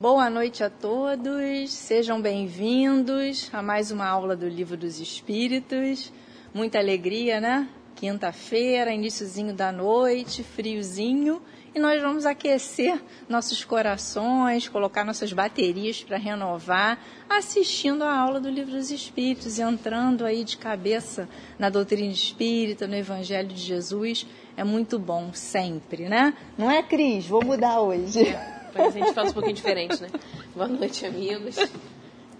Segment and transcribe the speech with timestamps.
[0.00, 6.12] Boa noite a todos, sejam bem-vindos a mais uma aula do Livro dos Espíritos.
[6.54, 7.68] Muita alegria, né?
[7.96, 11.42] Quinta-feira, iníciozinho da noite, friozinho,
[11.74, 18.48] e nós vamos aquecer nossos corações, colocar nossas baterias para renovar, assistindo a aula do
[18.48, 24.24] Livro dos Espíritos, entrando aí de cabeça na doutrina espírita, no Evangelho de Jesus.
[24.56, 26.34] É muito bom sempre, né?
[26.56, 27.26] Não é, Cris?
[27.26, 28.32] Vou mudar hoje.
[28.74, 30.08] A gente faz um pouquinho diferente, né?
[30.54, 31.56] Boa noite, amigos.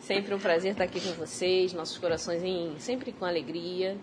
[0.01, 3.97] Sempre um prazer estar aqui com vocês, nossos corações em, sempre com alegria,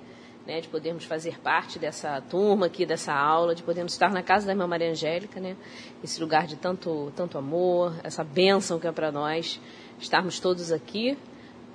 [0.45, 4.45] né, de podermos fazer parte dessa turma aqui, dessa aula, de podermos estar na casa
[4.45, 5.55] da irmã Maria Angélica, né?
[6.03, 9.59] Esse lugar de tanto, tanto amor, essa bênção que é para nós,
[9.99, 11.17] estarmos todos aqui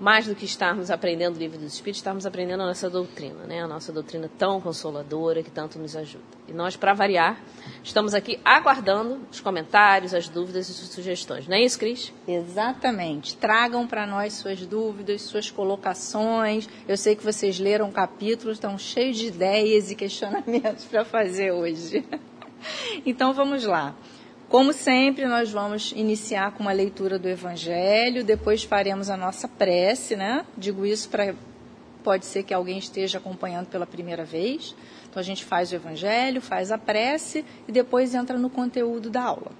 [0.00, 3.62] mais do que estarmos aprendendo o livro dos Espíritos, estamos aprendendo a nossa doutrina, né?
[3.62, 6.24] a nossa doutrina tão consoladora que tanto nos ajuda.
[6.48, 7.38] E nós, para variar,
[7.84, 11.46] estamos aqui aguardando os comentários, as dúvidas e sugestões.
[11.46, 12.14] Não é isso, Cris?
[12.26, 13.36] Exatamente.
[13.36, 16.66] Tragam para nós suas dúvidas, suas colocações.
[16.88, 21.52] Eu sei que vocês leram o capítulo, estão cheios de ideias e questionamentos para fazer
[21.52, 22.04] hoje.
[23.04, 23.94] Então vamos lá.
[24.50, 30.16] Como sempre, nós vamos iniciar com uma leitura do Evangelho, depois faremos a nossa prece,
[30.16, 30.44] né?
[30.58, 31.36] Digo isso para.
[32.02, 34.74] Pode ser que alguém esteja acompanhando pela primeira vez.
[35.08, 39.22] Então a gente faz o Evangelho, faz a prece e depois entra no conteúdo da
[39.22, 39.52] aula.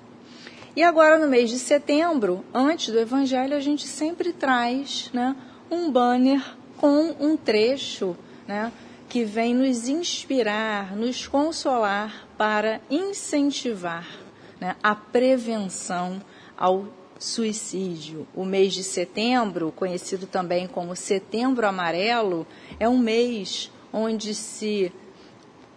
[0.75, 5.37] E agora, no mês de setembro, antes do Evangelho, a gente sempre traz né,
[5.71, 6.43] um banner
[6.77, 8.73] com um trecho né,
[9.09, 14.30] que vem nos inspirar, nos consolar para incentivar
[14.61, 16.21] né, a prevenção
[16.57, 16.87] ao
[17.19, 18.27] suicídio.
[18.35, 22.47] O mês de setembro, conhecido também como Setembro Amarelo,
[22.79, 24.93] é um mês onde se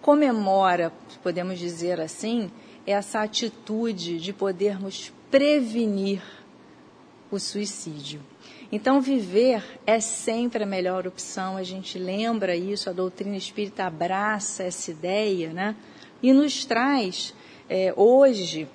[0.02, 2.52] comemora, podemos dizer assim,
[2.86, 6.22] essa atitude de podermos prevenir
[7.32, 8.22] o suicídio.
[8.72, 14.64] Então, viver é sempre a melhor opção, a gente lembra isso, a doutrina espírita abraça
[14.64, 15.76] essa ideia, né?
[16.22, 17.34] E nos traz
[17.70, 18.68] é, hoje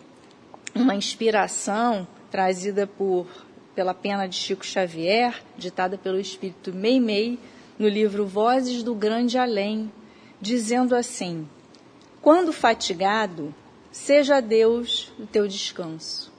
[0.75, 3.27] uma inspiração trazida por,
[3.75, 7.39] pela pena de Chico Xavier, ditada pelo espírito Meimei,
[7.79, 9.91] no livro Vozes do Grande Além,
[10.41, 11.49] dizendo assim:
[12.21, 13.55] Quando fatigado,
[13.91, 16.33] seja Deus o teu descanso.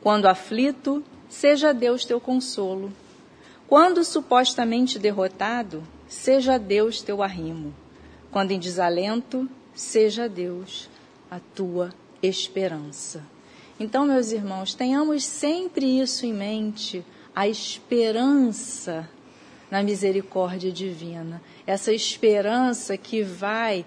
[0.00, 2.92] Quando aflito, seja Deus teu consolo.
[3.68, 7.74] Quando supostamente derrotado, seja Deus teu arrimo.
[8.30, 10.90] Quando em desalento, seja Deus
[11.30, 11.90] a tua
[12.22, 13.22] esperança.
[13.80, 19.08] Então, meus irmãos, tenhamos sempre isso em mente, a esperança
[19.70, 23.86] na misericórdia divina, essa esperança que vai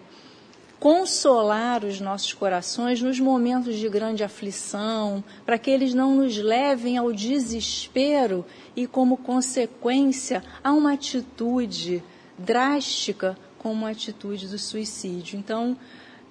[0.80, 6.98] consolar os nossos corações nos momentos de grande aflição, para que eles não nos levem
[6.98, 12.04] ao desespero e, como consequência, a uma atitude
[12.38, 15.40] drástica como a atitude do suicídio.
[15.40, 15.78] Então,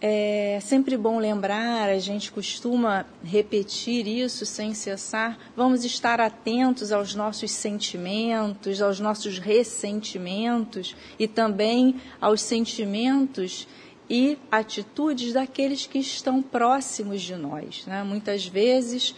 [0.00, 5.38] é sempre bom lembrar, a gente costuma repetir isso sem cessar.
[5.56, 13.66] Vamos estar atentos aos nossos sentimentos, aos nossos ressentimentos e também aos sentimentos
[14.08, 17.86] e atitudes daqueles que estão próximos de nós.
[17.86, 18.02] Né?
[18.02, 19.14] Muitas vezes,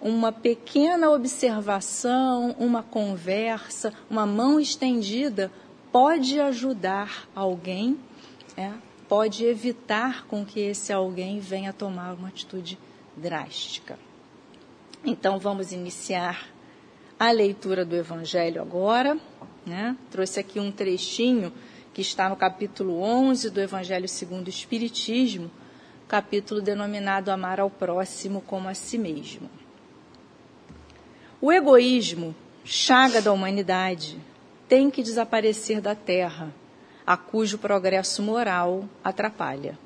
[0.00, 5.50] uma pequena observação, uma conversa, uma mão estendida
[5.90, 7.98] pode ajudar alguém
[8.56, 8.70] é,
[9.08, 12.78] pode evitar com que esse alguém venha tomar uma atitude
[13.16, 13.98] drástica.
[15.04, 16.48] Então vamos iniciar
[17.18, 19.18] a leitura do Evangelho agora.
[19.64, 19.96] Né?
[20.10, 21.52] Trouxe aqui um trechinho
[21.94, 25.50] que está no capítulo 11 do Evangelho segundo o Espiritismo,
[26.06, 29.48] capítulo denominado Amar ao Próximo como a si mesmo.
[31.40, 34.18] O egoísmo, chaga da humanidade,
[34.68, 36.52] tem que desaparecer da terra
[37.08, 39.78] a cujo progresso moral atrapalha.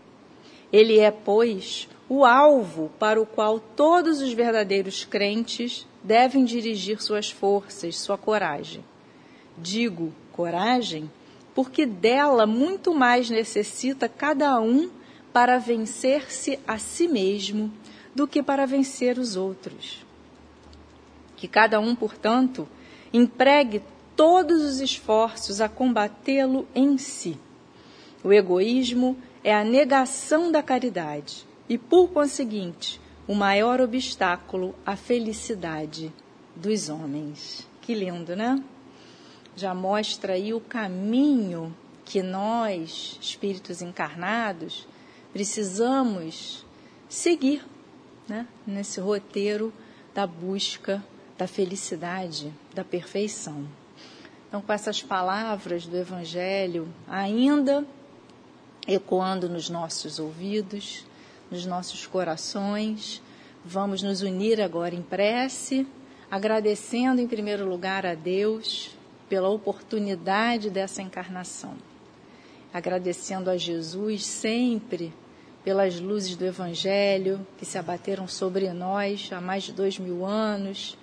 [0.72, 7.30] Ele é, pois, o alvo para o qual todos os verdadeiros crentes devem dirigir suas
[7.30, 8.84] forças, sua coragem.
[9.56, 11.08] Digo coragem
[11.54, 14.90] porque dela muito mais necessita cada um
[15.32, 17.72] para vencer-se a si mesmo
[18.12, 20.04] do que para vencer os outros.
[21.36, 22.66] Que cada um, portanto,
[23.12, 23.80] empregue
[24.16, 27.38] todos os esforços a combatê-lo em si.
[28.22, 36.12] O egoísmo é a negação da caridade e, por conseguinte, o maior obstáculo à felicidade
[36.54, 37.68] dos homens.
[37.80, 38.62] Que lindo, né?
[39.56, 41.74] Já mostra aí o caminho
[42.04, 44.86] que nós, espíritos encarnados,
[45.32, 46.64] precisamos
[47.08, 47.64] seguir
[48.28, 48.46] né?
[48.66, 49.72] nesse roteiro
[50.14, 51.02] da busca
[51.36, 53.66] da felicidade, da perfeição.
[54.52, 57.86] Então, com essas palavras do Evangelho ainda
[58.86, 61.06] ecoando nos nossos ouvidos,
[61.50, 63.22] nos nossos corações,
[63.64, 65.86] vamos nos unir agora em prece,
[66.30, 68.90] agradecendo em primeiro lugar a Deus
[69.26, 71.74] pela oportunidade dessa encarnação,
[72.74, 75.14] agradecendo a Jesus sempre
[75.64, 80.98] pelas luzes do Evangelho que se abateram sobre nós há mais de dois mil anos,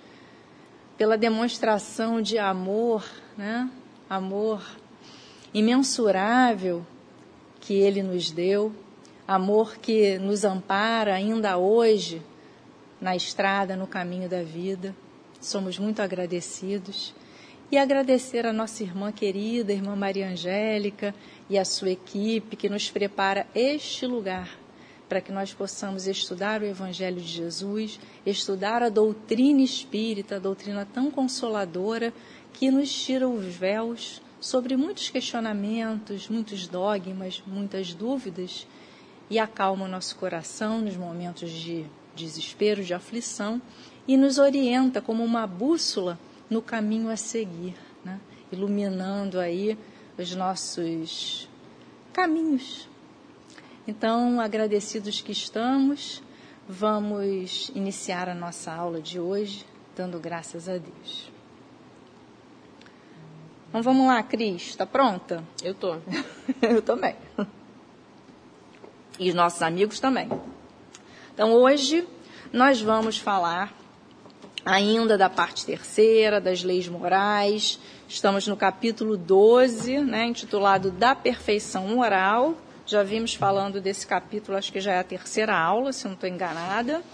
[0.96, 3.02] pela demonstração de amor,
[3.40, 3.70] né?
[4.06, 4.62] amor
[5.54, 6.86] imensurável
[7.58, 8.70] que Ele nos deu,
[9.26, 12.20] amor que nos ampara ainda hoje
[13.00, 14.94] na estrada, no caminho da vida.
[15.40, 17.14] Somos muito agradecidos.
[17.72, 21.14] E agradecer a nossa irmã querida, irmã Maria Angélica,
[21.48, 24.50] e a sua equipe que nos prepara este lugar
[25.08, 30.86] para que nós possamos estudar o Evangelho de Jesus, estudar a doutrina espírita, a doutrina
[30.86, 32.12] tão consoladora
[32.52, 38.66] que nos tira os véus sobre muitos questionamentos, muitos dogmas, muitas dúvidas
[39.28, 41.84] e acalma o nosso coração nos momentos de
[42.16, 43.60] desespero, de aflição
[44.08, 46.18] e nos orienta como uma bússola
[46.48, 47.74] no caminho a seguir,
[48.04, 48.18] né?
[48.50, 49.78] iluminando aí
[50.18, 51.48] os nossos
[52.12, 52.88] caminhos.
[53.86, 56.22] Então, agradecidos que estamos,
[56.68, 59.64] vamos iniciar a nossa aula de hoje
[59.96, 61.29] dando graças a Deus.
[63.70, 65.44] Então vamos lá, Cris, está pronta?
[65.62, 65.94] Eu tô.
[66.60, 67.14] Eu também.
[69.16, 70.28] E os nossos amigos também.
[71.32, 72.04] Então hoje
[72.52, 73.72] nós vamos falar
[74.64, 77.78] ainda da parte terceira, das leis morais.
[78.08, 82.56] Estamos no capítulo 12, né, intitulado Da Perfeição Moral.
[82.84, 86.28] Já vimos falando desse capítulo, acho que já é a terceira aula, se não estou
[86.28, 87.04] enganada.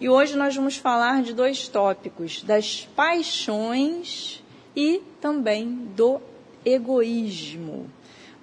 [0.00, 4.37] E hoje nós vamos falar de dois tópicos: das paixões
[4.78, 6.20] e também do
[6.64, 7.90] egoísmo.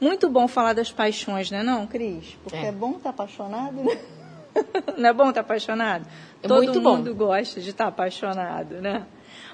[0.01, 2.37] Muito bom falar das paixões, não é não, Cris?
[2.43, 3.97] Porque é, é bom estar tá apaixonado, né?
[4.97, 6.07] Não é bom estar tá apaixonado?
[6.41, 7.27] É Todo muito mundo bom.
[7.27, 9.05] gosta de estar tá apaixonado, né?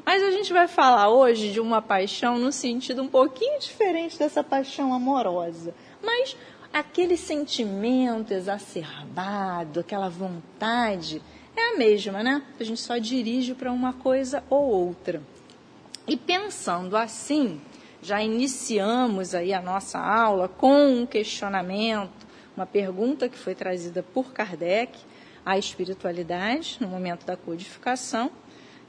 [0.05, 4.43] Mas a gente vai falar hoje de uma paixão no sentido um pouquinho diferente dessa
[4.43, 5.73] paixão amorosa.
[6.03, 6.37] Mas
[6.71, 11.19] aquele sentimento exacerbado, aquela vontade,
[11.55, 12.43] é a mesma, né?
[12.59, 15.21] A gente só dirige para uma coisa ou outra.
[16.11, 17.61] E pensando assim,
[18.01, 24.33] já iniciamos aí a nossa aula com um questionamento, uma pergunta que foi trazida por
[24.33, 24.99] Kardec
[25.45, 28.29] à espiritualidade no momento da codificação,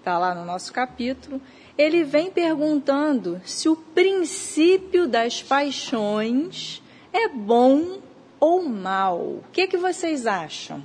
[0.00, 1.40] está lá no nosso capítulo.
[1.78, 6.82] Ele vem perguntando se o princípio das paixões
[7.12, 8.00] é bom
[8.40, 9.20] ou mal.
[9.20, 10.82] O que, que vocês acham?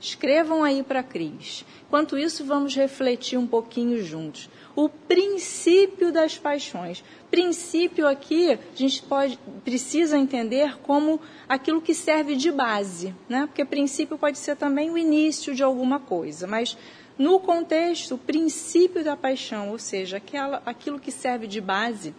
[0.00, 1.64] Escrevam aí para a Cris.
[1.86, 7.02] Enquanto isso, vamos refletir um pouquinho juntos o princípio das paixões.
[7.30, 13.46] Princípio aqui a gente pode, precisa entender como aquilo que serve de base, né?
[13.46, 16.76] Porque princípio pode ser também o início de alguma coisa, mas
[17.18, 22.14] no contexto, o princípio da paixão, ou seja, aquela, aquilo que serve de base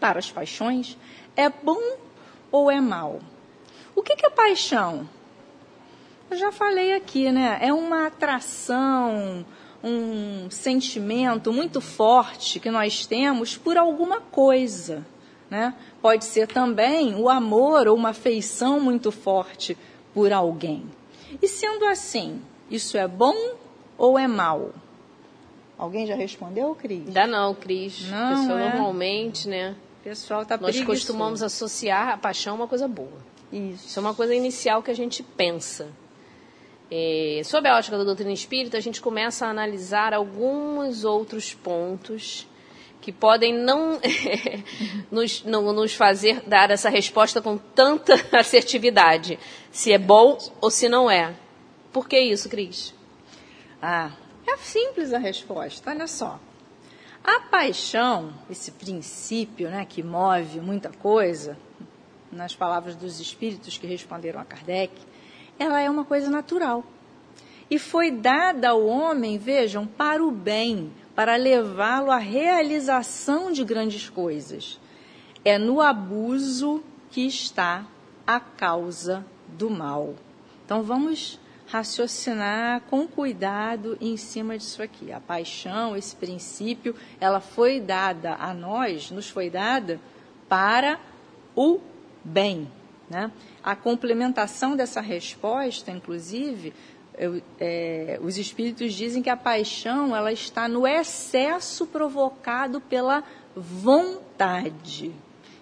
[0.00, 0.98] para as paixões,
[1.36, 1.80] é bom
[2.50, 3.20] ou é mal?
[3.94, 5.08] O que, que é paixão?
[6.30, 7.58] Eu já falei aqui, né?
[7.60, 9.44] É uma atração,
[9.82, 15.04] um sentimento muito forte que nós temos por alguma coisa.
[15.50, 15.74] Né?
[16.00, 19.76] Pode ser também o amor ou uma afeição muito forte
[20.14, 20.84] por alguém.
[21.42, 23.34] E sendo assim, isso é bom
[23.98, 24.70] ou é mal?
[25.76, 27.08] Alguém já respondeu, Cris?
[27.08, 28.08] Ainda não, Cris.
[28.08, 28.68] Não, Pessoa, é?
[28.68, 29.74] Normalmente, né?
[30.04, 33.18] Pessoal tá Nós costumamos associar a paixão a uma coisa boa.
[33.52, 33.88] Isso.
[33.88, 35.88] Isso é uma coisa inicial que a gente pensa.
[36.90, 42.48] É, sob a ótica da doutrina espírita, a gente começa a analisar alguns outros pontos
[43.00, 43.98] que podem não
[45.10, 49.38] nos, não nos fazer dar essa resposta com tanta assertividade,
[49.70, 51.34] se é bom ou se não é.
[51.92, 52.94] Por que isso, Cris?
[53.80, 54.10] Ah,
[54.46, 56.38] é simples a resposta, olha só.
[57.22, 61.56] A paixão, esse princípio né, que move muita coisa,
[62.32, 64.92] nas palavras dos espíritos que responderam a Kardec,
[65.60, 66.82] ela é uma coisa natural.
[67.70, 74.08] E foi dada ao homem, vejam, para o bem, para levá-lo à realização de grandes
[74.08, 74.80] coisas.
[75.44, 77.86] É no abuso que está
[78.26, 80.14] a causa do mal.
[80.64, 85.12] Então vamos raciocinar com cuidado em cima disso aqui.
[85.12, 90.00] A paixão, esse princípio, ela foi dada a nós, nos foi dada
[90.48, 90.98] para
[91.54, 91.80] o
[92.24, 92.66] bem,
[93.08, 93.30] né?
[93.62, 96.72] A complementação dessa resposta, inclusive,
[97.18, 103.22] eu, é, os espíritos dizem que a paixão ela está no excesso provocado pela
[103.54, 105.12] vontade.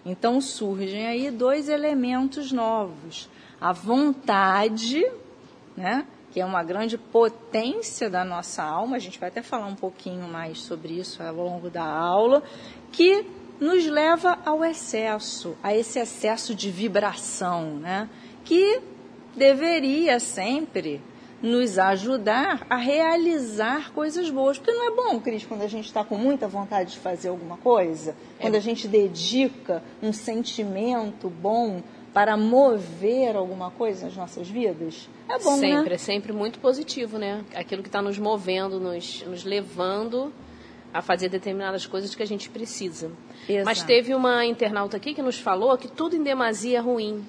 [0.06, 3.28] Então surgem aí dois elementos novos:
[3.60, 5.04] a vontade,
[5.76, 8.96] né, que é uma grande potência da nossa alma.
[8.96, 12.42] A gente vai até falar um pouquinho mais sobre isso ao longo da aula,
[12.92, 13.26] que
[13.60, 18.08] nos leva ao excesso, a esse excesso de vibração, né,
[18.44, 18.80] que
[19.36, 21.00] deveria sempre
[21.40, 24.58] nos ajudar a realizar coisas boas.
[24.58, 27.56] Porque não é bom, Cris, quando a gente está com muita vontade de fazer alguma
[27.56, 28.42] coisa, é.
[28.42, 35.08] quando a gente dedica um sentimento bom para mover alguma coisa nas nossas vidas?
[35.28, 35.76] É bom, sempre, né?
[35.76, 37.44] Sempre, é sempre muito positivo, né?
[37.54, 40.32] Aquilo que está nos movendo, nos, nos levando
[40.92, 43.10] a fazer determinadas coisas que a gente precisa.
[43.48, 43.64] Exato.
[43.64, 47.24] Mas teve uma internauta aqui que nos falou que tudo em demasia é ruim.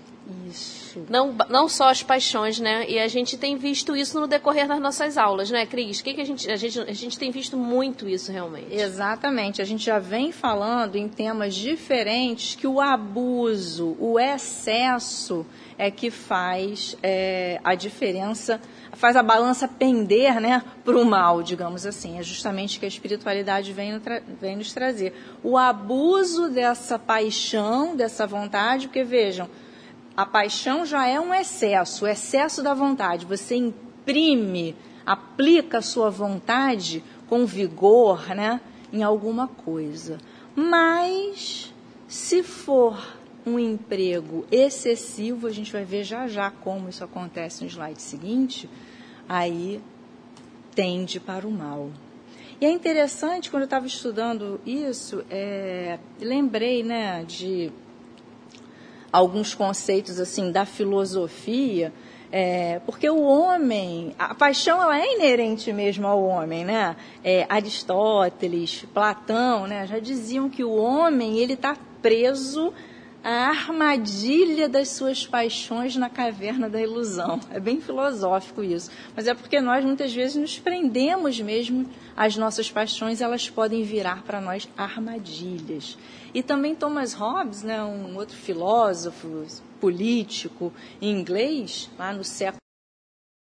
[0.47, 0.78] Isso.
[1.09, 2.85] Não, não só as paixões, né?
[2.89, 6.01] E a gente tem visto isso no decorrer das nossas aulas, né, Cris?
[6.01, 8.73] Que que a, gente, a, gente, a gente tem visto muito isso realmente.
[8.73, 9.61] Exatamente.
[9.61, 15.45] A gente já vem falando em temas diferentes que o abuso, o excesso
[15.77, 18.59] é que faz é, a diferença,
[18.93, 22.19] faz a balança pender né, para o mal, digamos assim.
[22.19, 23.99] É justamente que a espiritualidade vem,
[24.41, 25.13] vem nos trazer.
[25.41, 29.49] O abuso dessa paixão, dessa vontade, porque vejam
[30.15, 33.25] a paixão já é um excesso, o excesso da vontade.
[33.25, 34.75] Você imprime,
[35.05, 38.59] aplica a sua vontade com vigor, né,
[38.91, 40.17] em alguma coisa.
[40.55, 41.73] Mas
[42.07, 47.69] se for um emprego excessivo, a gente vai ver já já como isso acontece no
[47.69, 48.69] slide seguinte,
[49.27, 49.81] aí
[50.75, 51.89] tende para o mal.
[52.61, 57.71] E é interessante, quando eu estava estudando isso, é, lembrei né, de
[59.11, 61.93] alguns conceitos assim da filosofia,
[62.31, 66.95] é, porque o homem, a paixão ela é inerente mesmo ao homem, né?
[67.23, 72.71] É, Aristóteles, Platão, né, já diziam que o homem ele está preso
[73.23, 77.39] à armadilha das suas paixões na caverna da ilusão.
[77.51, 82.71] É bem filosófico isso, mas é porque nós muitas vezes nos prendemos mesmo às nossas
[82.71, 85.97] paixões, elas podem virar para nós armadilhas.
[86.33, 89.45] E também Thomas Hobbes, né, um outro filósofo
[89.79, 90.71] político
[91.01, 92.59] inglês, lá no século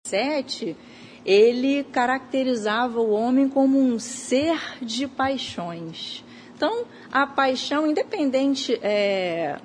[0.07, 0.77] XVII,
[1.25, 6.25] ele caracterizava o homem como um ser de paixões.
[6.63, 9.59] Então, a paixão, independente é,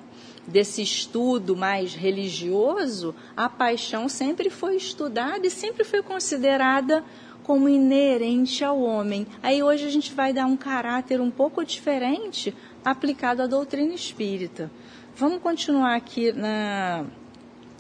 [0.48, 7.06] desse estudo mais religioso, a paixão sempre foi estudada e sempre foi considerada
[7.44, 9.28] como inerente ao homem.
[9.44, 12.52] Aí hoje a gente vai dar um caráter um pouco diferente
[12.84, 14.72] aplicado à doutrina espírita.
[15.16, 17.06] Vamos continuar aqui na,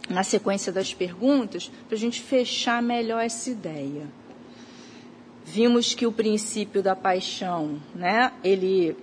[0.07, 4.05] na sequência das perguntas para a gente fechar melhor essa ideia.
[5.43, 8.95] Vimos que o princípio da paixão, né, ele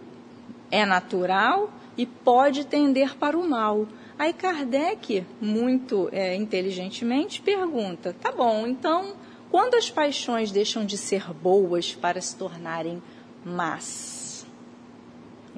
[0.74, 3.86] é natural e pode tender para o mal.
[4.18, 9.14] Aí Kardec, muito é, inteligentemente, pergunta: tá bom, então
[9.52, 13.00] quando as paixões deixam de ser boas para se tornarem
[13.44, 14.44] más?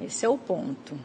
[0.02, 0.98] Esse é o ponto.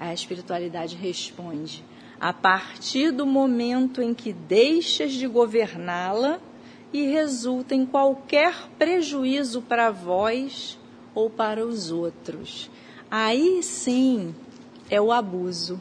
[0.00, 1.84] A espiritualidade responde:
[2.18, 6.40] a partir do momento em que deixas de governá-la
[6.92, 10.76] e resulta em qualquer prejuízo para vós
[11.14, 12.68] ou para os outros.
[13.10, 14.34] Aí sim
[14.90, 15.80] é o abuso.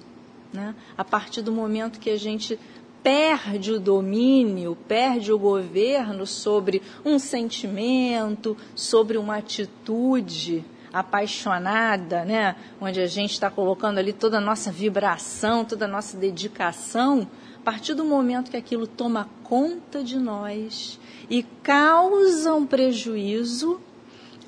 [0.51, 0.75] Né?
[0.97, 2.59] A partir do momento que a gente
[3.01, 10.63] perde o domínio, perde o governo sobre um sentimento, sobre uma atitude,
[10.93, 12.55] apaixonada, né?
[12.79, 17.27] onde a gente está colocando ali toda a nossa vibração, toda a nossa dedicação,
[17.57, 20.99] a partir do momento que aquilo toma conta de nós
[21.29, 23.81] e causa um prejuízo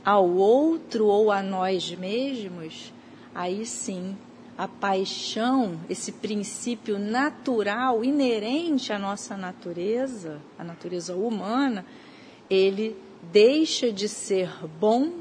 [0.06, 2.94] ao outro ou a nós mesmos,
[3.34, 4.16] aí sim
[4.58, 11.86] a paixão, esse princípio natural, inerente à nossa natureza, à natureza humana,
[12.50, 12.96] ele
[13.32, 15.12] deixa de ser bom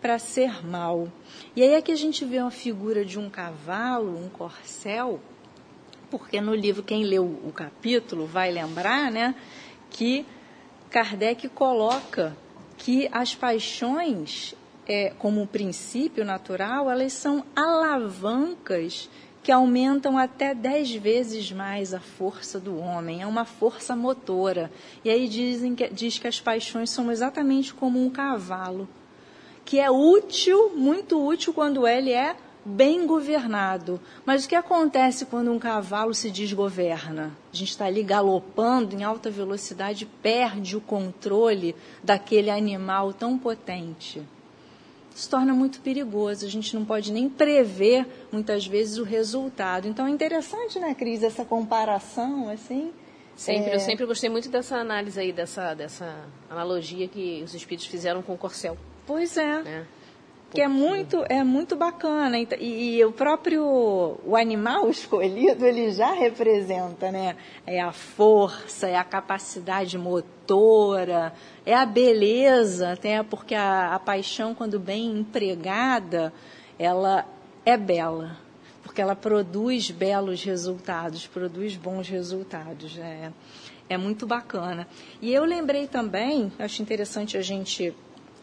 [0.00, 1.08] para ser mal.
[1.54, 5.20] E aí é que a gente vê uma figura de um cavalo, um corcel,
[6.10, 9.34] porque no livro, quem leu o capítulo vai lembrar, né,
[9.90, 10.24] que
[10.88, 12.34] Kardec coloca
[12.78, 14.54] que as paixões,
[14.86, 19.10] é, como um princípio natural, elas são alavancas
[19.42, 24.70] que aumentam até dez vezes mais a força do homem, é uma força motora.
[25.04, 28.88] E aí dizem que, diz que as paixões são exatamente como um cavalo
[29.68, 32.34] que é útil, muito útil quando ele é
[32.68, 34.00] bem governado.
[34.24, 37.32] Mas o que acontece quando um cavalo se desgoverna?
[37.52, 44.22] A gente está ali galopando em alta velocidade, perde o controle daquele animal tão potente.
[45.14, 49.88] Se torna muito perigoso, a gente não pode nem prever muitas vezes o resultado.
[49.88, 52.92] Então é interessante, né, Cris, essa comparação assim.
[53.34, 53.74] Sempre, é...
[53.74, 56.14] eu sempre gostei muito dessa análise aí, dessa, dessa
[56.48, 58.76] analogia que os espíritos fizeram com o corcel.
[59.06, 59.62] Pois é.
[59.66, 59.97] é
[60.50, 62.38] que é muito é muito bacana.
[62.38, 62.48] E,
[62.96, 67.36] e, o próprio o animal escolhido ele já representa né?
[67.66, 71.32] É a força é a capacidade motora
[71.66, 76.32] é a beleza até porque a, a paixão quando bem empregada
[76.78, 77.26] ela
[77.64, 78.36] é bela.
[78.82, 83.32] Porque ela produz belos resultados produz bons resultados é
[83.90, 84.86] é muito bacana.
[85.20, 87.94] E eu lembrei também acho interessante a gente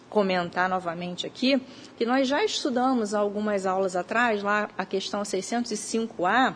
[0.09, 1.62] comentar novamente aqui,
[1.97, 6.55] que nós já estudamos algumas aulas atrás, lá a questão 605A,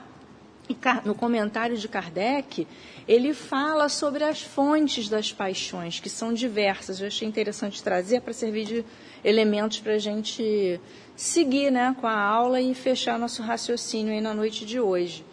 [0.69, 2.67] e no comentário de Kardec,
[3.07, 7.01] ele fala sobre as fontes das paixões, que são diversas.
[7.01, 8.85] Eu achei interessante trazer para servir de
[9.23, 10.79] elementos para a gente
[11.15, 15.25] seguir né, com a aula e fechar nosso raciocínio aí na noite de hoje.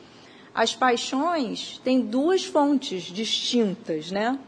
[0.55, 4.39] As paixões têm duas fontes distintas, né?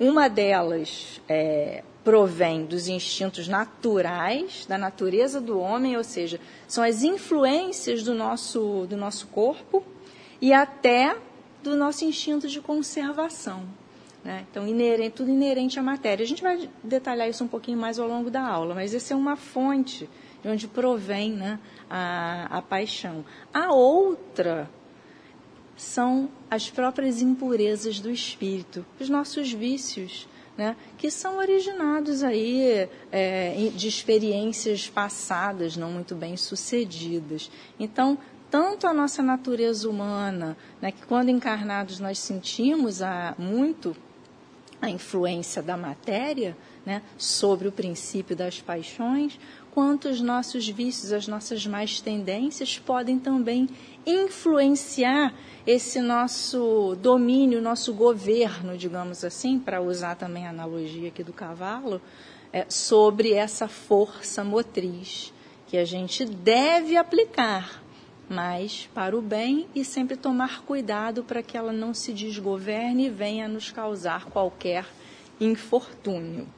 [0.00, 7.02] Uma delas é provém dos instintos naturais, da natureza do homem, ou seja, são as
[7.02, 9.84] influências do nosso, do nosso corpo
[10.40, 11.14] e até
[11.62, 13.62] do nosso instinto de conservação.
[14.24, 14.46] Né?
[14.50, 16.24] Então, inerente, tudo inerente à matéria.
[16.24, 19.16] A gente vai detalhar isso um pouquinho mais ao longo da aula, mas essa é
[19.16, 20.08] uma fonte
[20.42, 21.58] de onde provém né,
[21.90, 23.22] a, a paixão.
[23.52, 24.70] A outra
[25.76, 30.26] são as próprias impurezas do espírito, os nossos vícios
[30.58, 37.48] né, que são originados aí é, de experiências passadas não muito bem sucedidas.
[37.78, 38.18] Então,
[38.50, 43.96] tanto a nossa natureza humana, né, que quando encarnados nós sentimos a, muito
[44.82, 49.38] a influência da matéria né, sobre o princípio das paixões,
[49.78, 53.68] quanto os nossos vícios, as nossas más tendências podem também
[54.04, 55.32] influenciar
[55.64, 62.02] esse nosso domínio, nosso governo, digamos assim, para usar também a analogia aqui do cavalo,
[62.52, 65.32] é, sobre essa força motriz
[65.68, 67.80] que a gente deve aplicar,
[68.28, 73.10] mas para o bem e sempre tomar cuidado para que ela não se desgoverne e
[73.10, 74.84] venha nos causar qualquer
[75.40, 76.48] infortúnio.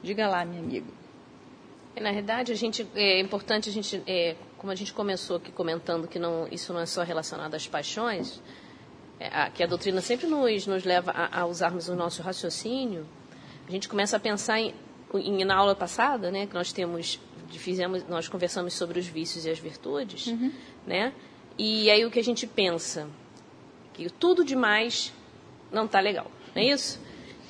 [0.00, 1.01] Diga lá, minha amiga.
[2.00, 6.06] Na verdade, a gente é importante a gente é, como a gente começou aqui comentando
[6.06, 8.40] que não, isso não é só relacionado às paixões,
[9.18, 13.06] é, a, que a doutrina sempre nos, nos leva a, a, usarmos o nosso raciocínio,
[13.68, 14.72] a gente começa a pensar em,
[15.14, 19.50] em, na aula passada, né, que nós temos, fizemos, nós conversamos sobre os vícios e
[19.50, 20.52] as virtudes, uhum.
[20.86, 21.12] né,
[21.58, 23.08] e aí o que a gente pensa?
[23.92, 25.12] Que tudo demais
[25.70, 27.00] não está legal, não é isso?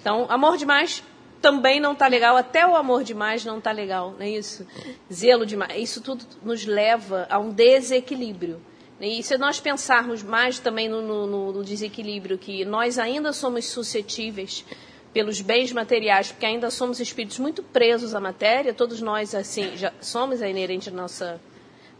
[0.01, 1.05] Então, amor demais
[1.43, 4.65] também não está legal, até o amor demais não está legal, não é isso?
[5.13, 8.63] Zelo demais, isso tudo nos leva a um desequilíbrio.
[9.01, 14.65] E se nós pensarmos mais também no, no, no desequilíbrio, que nós ainda somos suscetíveis
[15.13, 19.93] pelos bens materiais, porque ainda somos espíritos muito presos à matéria, todos nós assim já
[20.01, 21.41] somos a inerente à nossa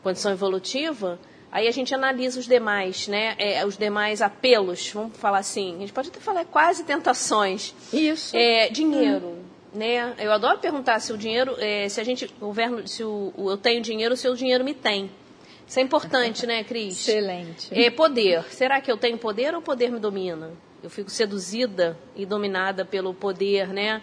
[0.01, 1.19] condição evolutiva,
[1.53, 3.37] aí a gente analisa os demais, né?
[3.39, 7.75] É, os demais apelos, vamos falar assim, a gente pode até falar quase tentações.
[7.93, 8.35] Isso.
[8.35, 9.27] É, dinheiro.
[9.27, 9.43] Hum.
[9.75, 10.15] Né?
[10.19, 13.57] Eu adoro perguntar se o dinheiro, é, se a gente, o governo, se o, eu
[13.57, 15.11] tenho dinheiro, se o dinheiro me tem.
[15.67, 17.09] Isso é importante, né, Cris?
[17.09, 17.69] Excelente.
[17.73, 18.45] É poder.
[18.51, 20.51] Será que eu tenho poder ou o poder me domina?
[20.83, 24.03] Eu fico seduzida e dominada pelo poder, né?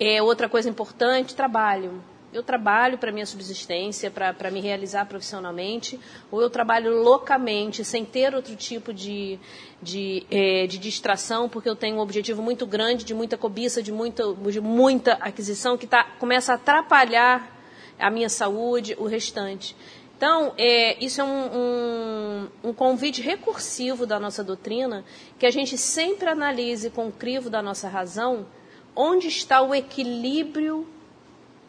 [0.00, 2.02] É outra coisa importante, trabalho.
[2.32, 8.34] Eu trabalho para minha subsistência, para me realizar profissionalmente, ou eu trabalho loucamente, sem ter
[8.34, 9.38] outro tipo de,
[9.82, 13.92] de, é, de distração, porque eu tenho um objetivo muito grande, de muita cobiça, de
[13.92, 17.54] muita, de muita aquisição, que tá, começa a atrapalhar
[17.98, 19.76] a minha saúde, o restante.
[20.16, 25.04] Então, é, isso é um, um, um, convite recursivo da nossa doutrina,
[25.38, 28.46] que a gente sempre analise com o crivo da nossa razão
[28.94, 30.86] onde está o equilíbrio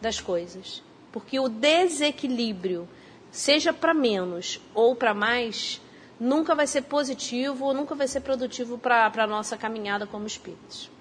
[0.03, 0.83] das coisas.
[1.11, 2.87] Porque o desequilíbrio,
[3.31, 5.81] seja para menos ou para mais,
[6.19, 10.91] nunca vai ser positivo ou nunca vai ser produtivo para a nossa caminhada como espíritos.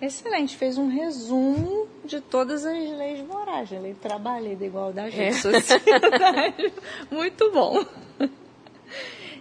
[0.00, 4.66] Excelente, fez um resumo de todas as leis morais, a lei do trabalho, lei da
[4.66, 5.32] igualdade, é.
[5.40, 6.72] sociedade.
[7.10, 7.84] Muito bom.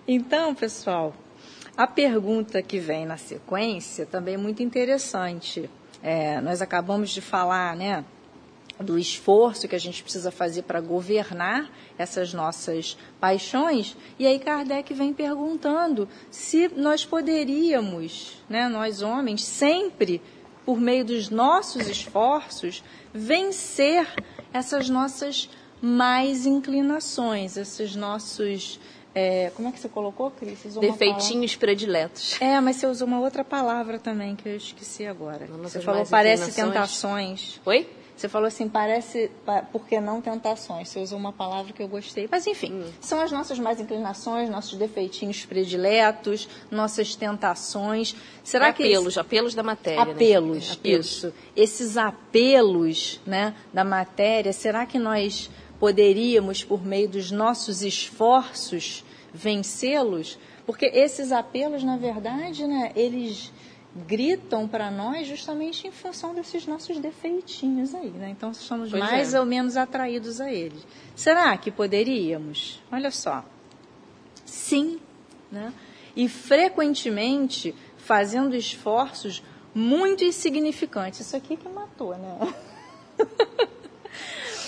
[0.08, 1.14] Então, pessoal,
[1.76, 5.70] a pergunta que vem na sequência também é muito interessante.
[6.02, 8.06] É, nós acabamos de falar, né,
[8.84, 13.96] do esforço que a gente precisa fazer para governar essas nossas paixões.
[14.20, 20.22] E aí Kardec vem perguntando se nós poderíamos, né, nós homens, sempre,
[20.66, 24.08] por meio dos nossos esforços, vencer
[24.52, 25.50] essas nossas
[25.82, 28.80] mais inclinações, esses nossos
[29.16, 30.64] é, como é que você colocou, Cris?
[30.80, 32.42] Defeitinhos prediletos.
[32.42, 35.46] É, mas você usou uma outra palavra também que eu esqueci agora.
[35.46, 37.62] Você falou parece tentações.
[37.66, 37.88] Oi?
[38.16, 39.32] Você falou assim, parece,
[39.72, 40.90] por que não tentações?
[40.90, 42.28] Você usou uma palavra que eu gostei.
[42.32, 42.92] Mas, enfim, hum.
[43.02, 48.16] são as nossas mais inclinações, nossos defeitinhos prediletos, nossas tentações.
[48.44, 50.06] Será apelos, que apelos, apelos da matéria.
[50.06, 50.12] Né?
[50.12, 50.74] Apelos, né?
[50.74, 51.34] apelos, isso.
[51.56, 55.50] Esses apelos né, da matéria, será que nós
[55.80, 60.38] poderíamos, por meio dos nossos esforços, vencê-los?
[60.66, 63.52] Porque esses apelos, na verdade, né, eles
[63.96, 68.30] gritam para nós justamente em função desses nossos defeitinhos aí, né?
[68.30, 69.40] Então somos pois mais é.
[69.40, 70.86] ou menos atraídos a eles.
[71.16, 72.82] Será que poderíamos?
[72.92, 73.46] Olha só.
[74.46, 75.00] Sim,
[75.52, 75.72] né?
[76.16, 81.22] E frequentemente fazendo esforços muito insignificantes.
[81.22, 82.54] Isso aqui que matou, né?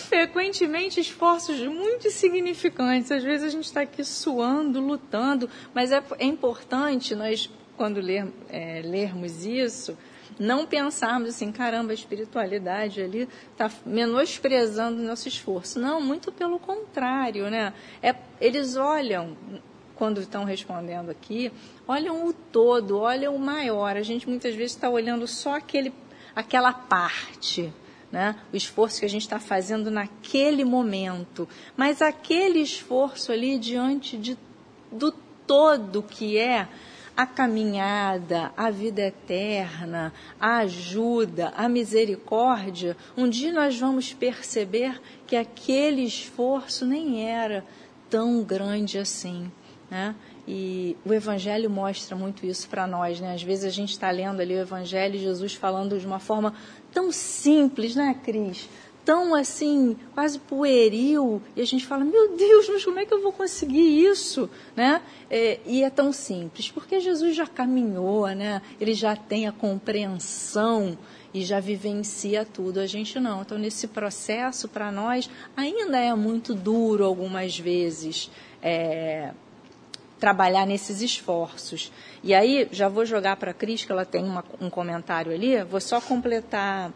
[0.05, 3.11] frequentemente esforços muito insignificantes.
[3.11, 8.27] Às vezes a gente está aqui suando, lutando, mas é, é importante nós quando ler,
[8.49, 9.97] é, lermos isso,
[10.39, 15.79] não pensarmos assim, caramba, a espiritualidade ali está menosprezando o nosso esforço.
[15.79, 17.73] Não, muito pelo contrário, né?
[18.01, 19.37] É, eles olham,
[19.95, 21.51] quando estão respondendo aqui,
[21.87, 23.95] olham o todo, olham o maior.
[23.95, 25.93] A gente muitas vezes está olhando só aquele,
[26.35, 27.73] aquela parte,
[28.11, 28.35] né?
[28.51, 31.47] o esforço que a gente está fazendo naquele momento.
[31.77, 34.37] Mas aquele esforço ali diante de,
[34.91, 35.13] do
[35.47, 36.67] todo que é
[37.15, 45.35] a caminhada, a vida eterna, a ajuda, a misericórdia, um dia nós vamos perceber que
[45.35, 47.63] aquele esforço nem era
[48.09, 49.49] tão grande assim.
[49.89, 50.13] Né?
[50.47, 53.19] E o Evangelho mostra muito isso para nós.
[53.19, 53.33] Né?
[53.33, 56.53] Às vezes a gente está lendo ali o Evangelho e Jesus falando de uma forma
[56.91, 58.69] tão simples, né, Cris?
[59.05, 63.21] Tão assim, quase pueril, e a gente fala, meu Deus, mas como é que eu
[63.21, 64.49] vou conseguir isso?
[64.75, 64.99] Né?
[65.29, 68.61] É, e é tão simples, porque Jesus já caminhou, né?
[68.81, 70.97] ele já tem a compreensão
[71.31, 72.79] e já vivencia tudo.
[72.79, 73.41] A gente não.
[73.41, 78.31] Então, nesse processo, para nós, ainda é muito duro algumas vezes.
[78.63, 79.31] É,
[80.17, 81.91] trabalhar nesses esforços.
[82.23, 85.61] E aí, já vou jogar para a Cris, que ela tem uma, um comentário ali,
[85.63, 86.91] vou só completar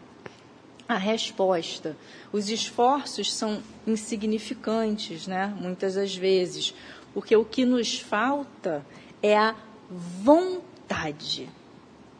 [0.90, 1.96] a resposta.
[2.32, 5.54] Os esforços são insignificantes, né?
[5.60, 6.74] muitas das vezes,
[7.14, 8.84] porque o que nos falta
[9.22, 9.54] é a
[9.88, 11.48] vontade.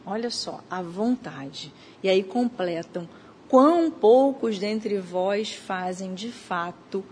[0.05, 1.73] Olha só, a vontade.
[2.01, 3.09] E aí completam:
[3.49, 7.03] quão poucos dentre vós fazem de fato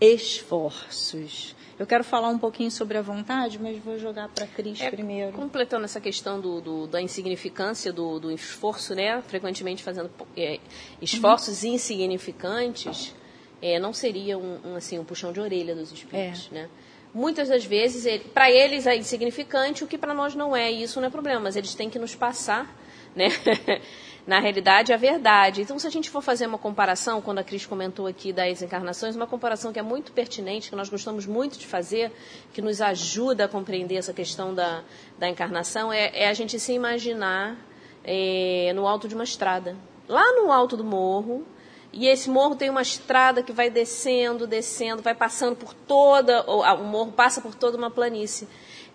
[0.00, 1.54] esforços.
[1.78, 4.90] Eu quero falar um pouquinho sobre a vontade, mas vou jogar para a Cris é,
[4.90, 5.32] primeiro.
[5.32, 9.20] Completando essa questão do, do da insignificância do, do, esforço, né?
[9.22, 10.60] Frequentemente fazendo é,
[11.02, 11.74] esforços uhum.
[11.74, 13.14] insignificantes,
[13.60, 16.54] é, não seria um, um, assim, um puxão de orelha dos espíritos, é.
[16.54, 16.68] né?
[17.12, 20.82] Muitas das vezes, ele, para eles é insignificante, o que para nós não é, e
[20.82, 22.76] isso não é problema, mas eles têm que nos passar,
[23.14, 23.28] né?
[24.26, 25.62] na realidade, a verdade.
[25.62, 29.14] Então, se a gente for fazer uma comparação, quando a Cris comentou aqui das encarnações,
[29.14, 32.10] uma comparação que é muito pertinente, que nós gostamos muito de fazer,
[32.52, 34.82] que nos ajuda a compreender essa questão da,
[35.18, 37.56] da encarnação, é, é a gente se imaginar
[38.02, 39.76] é, no alto de uma estrada.
[40.08, 41.46] Lá no alto do morro,
[41.92, 46.84] e esse morro tem uma estrada que vai descendo, descendo, vai passando por toda, o
[46.84, 48.48] morro passa por toda uma planície.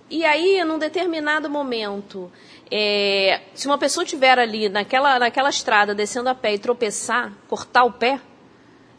[0.10, 2.32] E aí, num determinado momento,
[2.72, 7.84] é, se uma pessoa estiver ali naquela, naquela estrada, descendo a pé e tropeçar, cortar
[7.84, 8.20] o pé,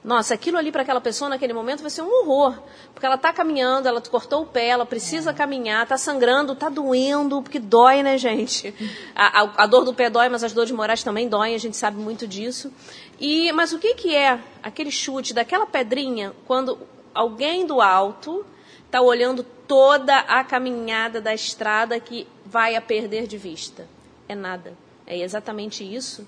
[0.03, 2.59] nossa, aquilo ali para aquela pessoa naquele momento vai ser um horror.
[2.95, 5.35] Porque ela está caminhando, ela cortou o pé, ela precisa é.
[5.35, 8.75] caminhar, está sangrando, está doendo, porque dói, né, gente?
[9.15, 11.77] A, a, a, dor do pé dói, mas as dores morais também doem, a gente
[11.77, 12.73] sabe muito disso.
[13.21, 16.79] E Mas o que, que é aquele chute daquela pedrinha quando
[17.13, 18.47] alguém do alto
[18.87, 23.89] está olhando toda a caminhada da estrada que vai a perder de vista.
[24.29, 24.77] É nada.
[25.07, 26.27] É exatamente isso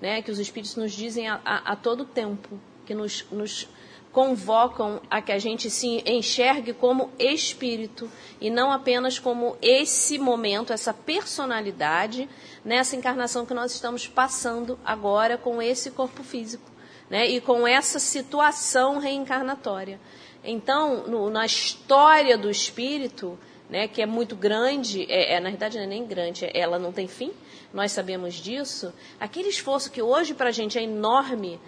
[0.00, 3.68] né, que os Espíritos nos dizem a, a, a todo tempo, que nos, nos
[4.10, 10.72] convocam a que a gente se enxergue como espírito e não apenas como esse momento,
[10.72, 12.28] essa personalidade
[12.64, 16.70] nessa encarnação que nós estamos passando agora com esse corpo físico,
[17.08, 17.26] né?
[17.26, 19.98] E com essa situação reencarnatória.
[20.44, 23.38] Então, no, na história do espírito,
[23.72, 26.78] né, que é muito grande, é, é, na verdade não é nem grande, é, ela
[26.78, 27.32] não tem fim,
[27.72, 31.58] nós sabemos disso, aquele esforço que hoje para a gente é enorme,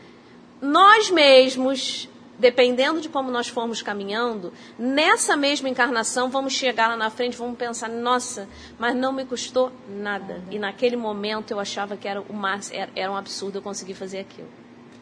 [0.60, 2.06] nós mesmos,
[2.38, 7.56] dependendo de como nós formos caminhando, nessa mesma encarnação vamos chegar lá na frente, vamos
[7.56, 8.46] pensar, nossa,
[8.78, 10.42] mas não me custou nada.
[10.50, 13.94] E naquele momento eu achava que era, o máximo, era, era um absurdo eu conseguir
[13.94, 14.48] fazer aquilo.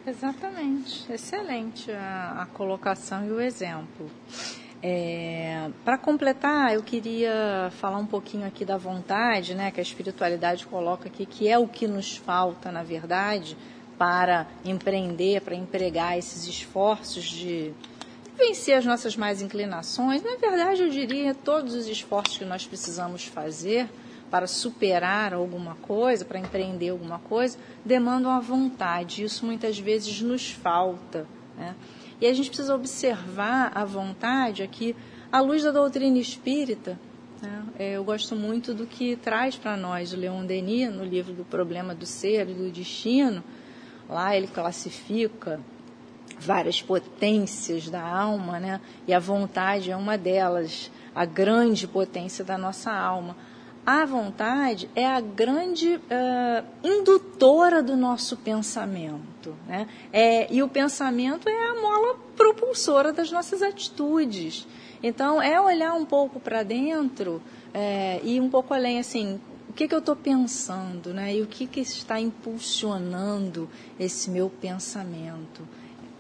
[0.07, 1.13] Exatamente.
[1.13, 4.09] Excelente a, a colocação e o exemplo.
[4.83, 10.67] É, Para completar, eu queria falar um pouquinho aqui da vontade, né, que a espiritualidade
[10.67, 13.57] coloca aqui, que é o que nos falta, na verdade,
[13.97, 17.73] para empreender, para empregar esses esforços de
[18.37, 20.21] vencer as nossas mais inclinações.
[20.23, 23.89] Na verdade, eu diria todos os esforços que nós precisamos fazer
[24.29, 29.23] para superar alguma coisa, para empreender alguma coisa, demandam a vontade.
[29.23, 31.27] Isso muitas vezes nos falta.
[31.57, 31.77] Né?
[32.23, 34.95] E a gente precisa observar a vontade aqui
[35.33, 36.97] à luz da doutrina espírita.
[37.43, 37.65] Né?
[37.77, 41.45] É, eu gosto muito do que traz para nós o Leon Denis no livro do
[41.45, 43.43] Problema do Ser e do Destino.
[44.09, 45.59] Lá ele classifica
[46.39, 48.81] várias potências da alma, né?
[49.05, 53.37] E a vontade é uma delas, a grande potência da nossa alma
[53.85, 59.57] a vontade é a grande uh, indutora do nosso pensamento.
[59.67, 59.89] Né?
[60.13, 64.67] É, e o pensamento é a mola propulsora das nossas atitudes.
[65.03, 67.43] Então, é olhar um pouco para dentro
[67.75, 71.35] é, e um pouco além, assim, o que, que eu estou pensando, né?
[71.35, 73.69] E o que, que está impulsionando
[73.99, 75.67] esse meu pensamento?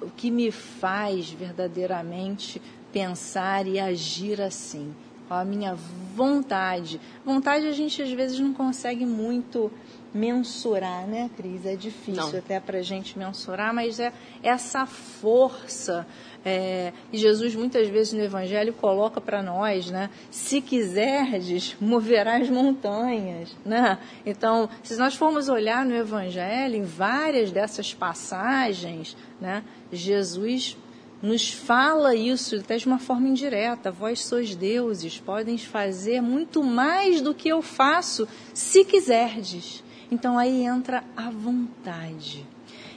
[0.00, 4.92] O que me faz verdadeiramente pensar e agir assim?
[5.40, 5.76] A minha
[6.14, 7.00] vontade.
[7.24, 9.70] Vontade a gente às vezes não consegue muito
[10.14, 11.64] mensurar, né, Cris?
[11.64, 12.38] É difícil não.
[12.38, 16.06] até para a gente mensurar, mas é essa força.
[16.44, 20.10] É, e Jesus muitas vezes no Evangelho coloca para nós, né?
[20.30, 23.98] Se quiserdes, moverás montanhas, né?
[24.26, 29.62] Então, se nós formos olhar no Evangelho, em várias dessas passagens, né?
[29.92, 30.76] Jesus
[31.22, 33.92] nos fala isso até de uma forma indireta.
[33.92, 39.84] Vós sois deuses, podem fazer muito mais do que eu faço, se quiserdes.
[40.10, 42.44] Então aí entra a vontade.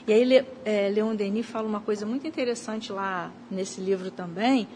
[0.06, 4.68] E aí é, Leon Denis fala uma coisa muito interessante lá nesse livro também,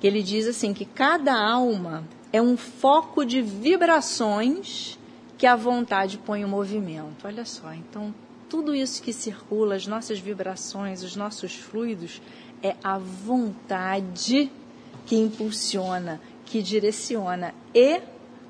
[0.00, 4.98] que ele diz assim que cada alma é um foco de vibrações
[5.36, 7.26] que a vontade põe em movimento.
[7.26, 8.12] Olha só, então
[8.48, 12.20] tudo isso que circula, as nossas vibrações, os nossos fluidos,
[12.62, 14.50] é a vontade
[15.06, 17.54] que impulsiona, que direciona.
[17.74, 18.00] E,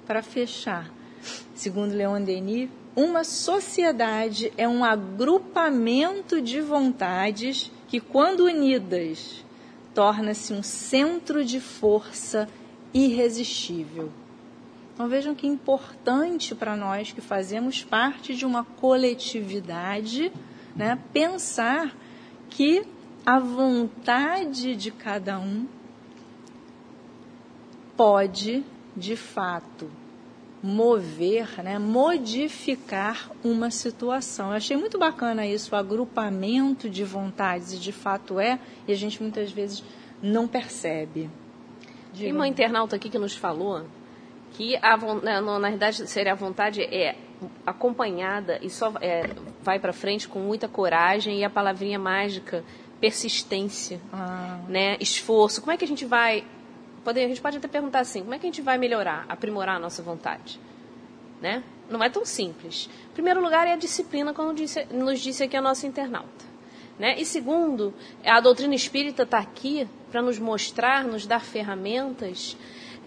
[0.06, 0.90] para fechar,
[1.54, 9.44] segundo Leon Denis, uma sociedade é um agrupamento de vontades que, quando unidas,
[9.94, 12.48] torna-se um centro de força
[12.92, 14.10] irresistível.
[14.94, 20.32] Então vejam que importante para nós que fazemos parte de uma coletividade,
[20.74, 21.96] né, pensar
[22.50, 22.84] que
[23.28, 25.66] a vontade de cada um
[27.94, 28.64] pode,
[28.96, 29.90] de fato,
[30.62, 34.48] mover, né, modificar uma situação.
[34.48, 38.96] Eu achei muito bacana isso, o agrupamento de vontades, e de fato é, e a
[38.96, 39.84] gente muitas vezes
[40.22, 41.28] não percebe.
[42.16, 43.84] Tem uma internauta aqui que nos falou
[44.52, 47.14] que, a, né, na verdade, seria a vontade é
[47.66, 49.30] acompanhada e só é,
[49.62, 52.64] vai para frente com muita coragem e a palavrinha mágica
[53.00, 54.60] persistência, ah.
[54.68, 55.60] né, esforço.
[55.60, 56.44] Como é que a gente vai
[57.08, 59.76] pode, a gente pode até perguntar assim, como é que a gente vai melhorar, aprimorar
[59.76, 60.60] a nossa vontade,
[61.40, 61.62] né?
[61.88, 62.88] Não é tão simples.
[63.10, 66.44] Em primeiro lugar é a disciplina, como disse, nos disse aqui a nossa internauta,
[66.98, 67.18] né?
[67.18, 72.56] E segundo, a doutrina espírita está aqui para nos mostrar, nos dar ferramentas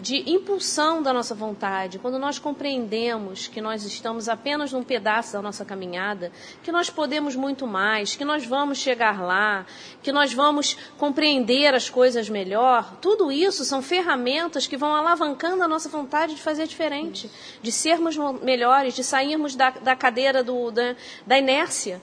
[0.00, 5.42] de impulsão da nossa vontade, quando nós compreendemos que nós estamos apenas num pedaço da
[5.42, 9.64] nossa caminhada, que nós podemos muito mais, que nós vamos chegar lá,
[10.02, 15.68] que nós vamos compreender as coisas melhor, tudo isso são ferramentas que vão alavancando a
[15.68, 17.30] nossa vontade de fazer diferente,
[17.62, 22.00] de sermos melhores, de sairmos da, da cadeira do, da, da inércia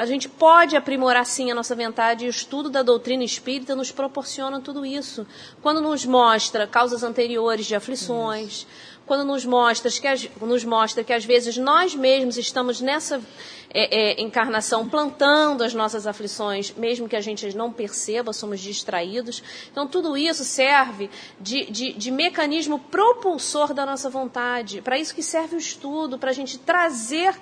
[0.00, 3.92] a gente pode aprimorar sim a nossa vontade e o estudo da doutrina espírita nos
[3.92, 5.26] proporciona tudo isso.
[5.60, 8.66] Quando nos mostra causas anteriores de aflições,
[9.04, 13.20] quando nos mostra, que, nos mostra que às vezes nós mesmos estamos nessa
[13.68, 19.42] é, é, encarnação plantando as nossas aflições, mesmo que a gente não perceba, somos distraídos.
[19.70, 24.80] Então, tudo isso serve de, de, de mecanismo propulsor da nossa vontade.
[24.80, 27.34] Para isso que serve o estudo, para a gente trazer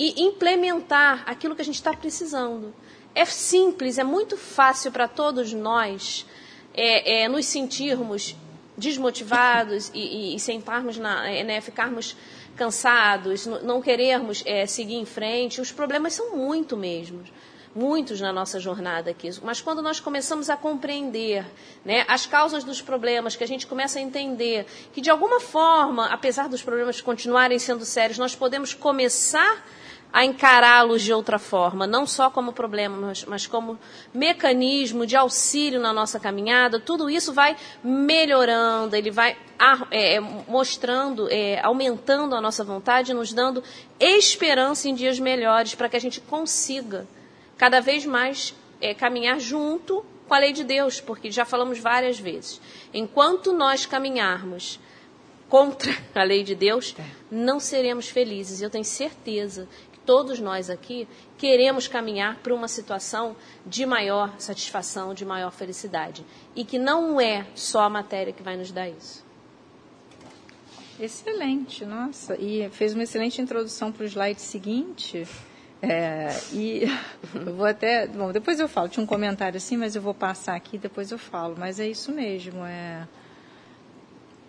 [0.00, 2.74] e implementar aquilo que a gente está precisando.
[3.14, 6.24] É simples, é muito fácil para todos nós
[6.72, 8.34] é, é, nos sentirmos
[8.78, 12.16] desmotivados e, e, e sentarmos na, é, né, ficarmos
[12.56, 15.60] cansados, não querermos é, seguir em frente.
[15.60, 17.30] Os problemas são muito mesmos.
[17.74, 21.44] muitos na nossa jornada aqui, mas quando nós começamos a compreender
[21.84, 26.06] né, as causas dos problemas, que a gente começa a entender que de alguma forma,
[26.06, 29.79] apesar dos problemas continuarem sendo sérios, nós podemos começar a
[30.12, 33.78] encará-los de outra forma, não só como problema, mas, mas, como
[34.12, 39.36] mecanismo de auxílio na nossa caminhada, tudo isso vai melhorando, ele vai
[39.90, 43.62] é, é, mostrando, é, aumentando a nossa vontade, nos dando
[44.00, 47.06] esperança em dias melhores, para que a gente consiga
[47.56, 52.18] cada vez mais é, caminhar junto com a lei de Deus, porque já falamos várias
[52.18, 52.60] vezes.
[52.92, 54.80] Enquanto nós caminharmos
[55.48, 57.04] contra a lei de Deus, é.
[57.30, 58.62] não seremos felizes.
[58.62, 59.68] Eu tenho certeza
[60.04, 61.06] todos nós aqui
[61.38, 63.36] queremos caminhar para uma situação
[63.66, 66.24] de maior satisfação, de maior felicidade.
[66.54, 69.24] E que não é só a matéria que vai nos dar isso.
[70.98, 72.36] Excelente, nossa.
[72.36, 75.26] E fez uma excelente introdução para o slide seguinte.
[75.80, 76.82] É, e
[77.34, 78.06] eu vou até.
[78.06, 78.88] Bom, depois eu falo.
[78.88, 81.56] Tinha um comentário assim, mas eu vou passar aqui depois eu falo.
[81.58, 82.64] Mas é isso mesmo.
[82.64, 83.08] É,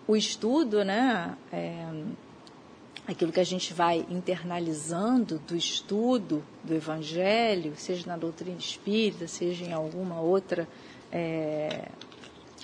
[0.06, 1.34] o estudo, né?
[1.50, 1.86] É,
[3.06, 9.64] aquilo que a gente vai internalizando do estudo do Evangelho, seja na doutrina espírita, seja
[9.64, 10.68] em alguma outra
[11.10, 11.88] é,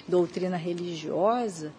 [0.07, 1.73] doutrina religiosa,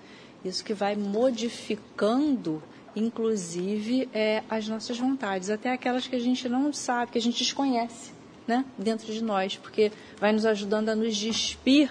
[0.43, 2.61] isso que vai modificando,
[2.95, 7.39] inclusive, é, as nossas vontades, até aquelas que a gente não sabe, que a gente
[7.39, 8.11] desconhece
[8.47, 11.89] né, dentro de nós, porque vai nos ajudando a nos despir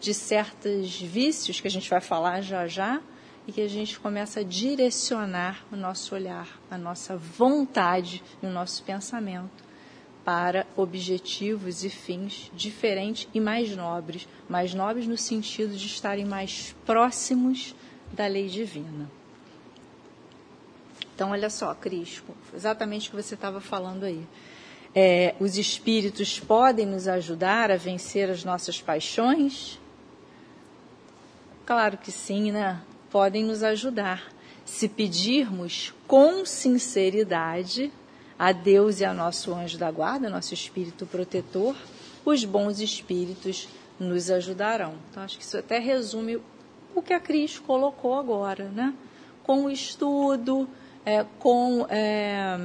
[0.00, 3.00] de certos vícios que a gente vai falar já já,
[3.50, 8.48] e que a gente começa a direcionar o nosso olhar, a nossa vontade e o
[8.48, 9.64] nosso pensamento
[10.24, 16.76] para objetivos e fins diferentes e mais nobres, mais nobres no sentido de estarem mais
[16.86, 17.74] próximos
[18.12, 19.10] da lei divina.
[21.12, 22.22] Então, olha só, Cris,
[22.54, 24.24] exatamente o que você estava falando aí.
[24.94, 29.76] É, os espíritos podem nos ajudar a vencer as nossas paixões?
[31.66, 32.80] Claro que sim, né?
[33.10, 34.32] Podem nos ajudar
[34.64, 37.92] se pedirmos com sinceridade
[38.38, 41.76] a Deus e a nosso anjo da guarda, nosso espírito protetor,
[42.24, 43.68] os bons espíritos
[43.98, 44.94] nos ajudarão.
[45.10, 46.40] Então, acho que isso até resume
[46.94, 48.94] o que a Cris colocou agora, né?
[49.42, 50.68] Com o estudo,
[51.04, 52.58] é, com é,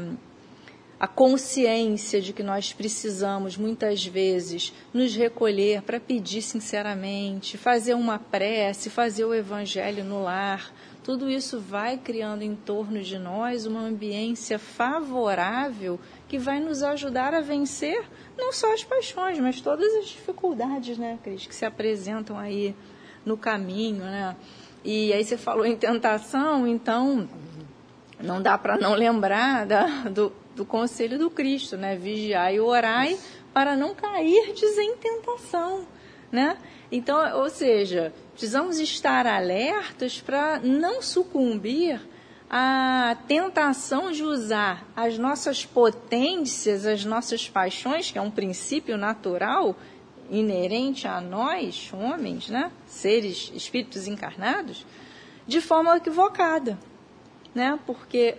[0.99, 8.17] a consciência de que nós precisamos muitas vezes nos recolher para pedir sinceramente, fazer uma
[8.17, 10.73] prece, fazer o evangelho no lar.
[11.03, 17.33] Tudo isso vai criando em torno de nós uma ambiência favorável que vai nos ajudar
[17.33, 18.03] a vencer
[18.37, 22.75] não só as paixões, mas todas as dificuldades, né, Cris, que se apresentam aí
[23.25, 24.35] no caminho, né?
[24.83, 27.27] E aí você falou em tentação, então
[28.21, 31.95] não dá para não lembrar da, do, do conselho do Cristo, né?
[31.95, 33.17] Vigiai e orai
[33.53, 35.85] para não cairdes em tentação,
[36.31, 36.57] né?
[36.91, 41.99] Então, ou seja, precisamos estar alertas para não sucumbir
[42.49, 49.75] à tentação de usar as nossas potências, as nossas paixões, que é um princípio natural
[50.29, 52.71] inerente a nós, homens, né?
[52.87, 54.85] Seres, espíritos encarnados,
[55.47, 56.77] de forma equivocada,
[57.53, 57.79] né?
[57.85, 58.37] Porque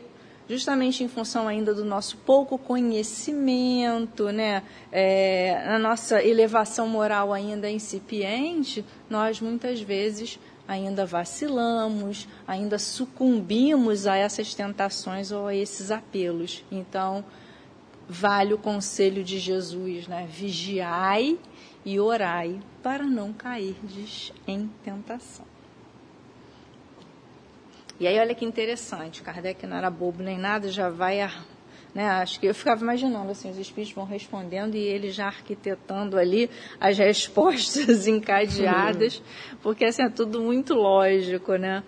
[0.48, 7.70] justamente em função ainda do nosso pouco conhecimento, né, é, a nossa elevação moral ainda
[7.70, 16.64] incipiente, nós muitas vezes ainda vacilamos, ainda sucumbimos a essas tentações ou a esses apelos.
[16.70, 17.24] Então,
[18.08, 20.28] vale o conselho de Jesus, né?
[20.30, 21.38] Vigiai
[21.84, 25.45] e orai para não cairdes em tentação.
[27.98, 31.30] E aí olha que interessante, Kardec não era bobo nem nada, já vai a,
[31.94, 36.18] né, acho que eu ficava imaginando assim, os espíritos vão respondendo e ele já arquitetando
[36.18, 39.22] ali as respostas encadeadas,
[39.62, 41.82] porque assim é tudo muito lógico, né?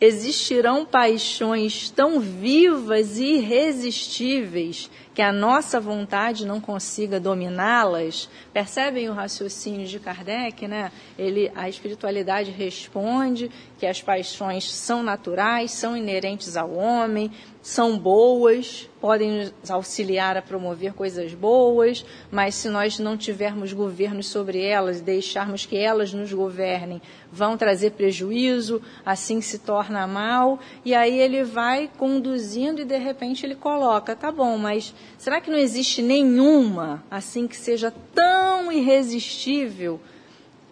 [0.00, 8.28] Existirão paixões tão vivas e irresistíveis que a nossa vontade não consiga dominá-las.
[8.52, 10.92] Percebem o raciocínio de Kardec, né?
[11.18, 17.32] Ele, a espiritualidade responde que as paixões são naturais, são inerentes ao homem,
[17.68, 24.22] são boas, podem nos auxiliar a promover coisas boas, mas se nós não tivermos governo
[24.22, 30.94] sobre elas, deixarmos que elas nos governem, vão trazer prejuízo, assim se torna mal, e
[30.94, 35.58] aí ele vai conduzindo e de repente ele coloca, tá bom, mas será que não
[35.58, 40.00] existe nenhuma assim que seja tão irresistível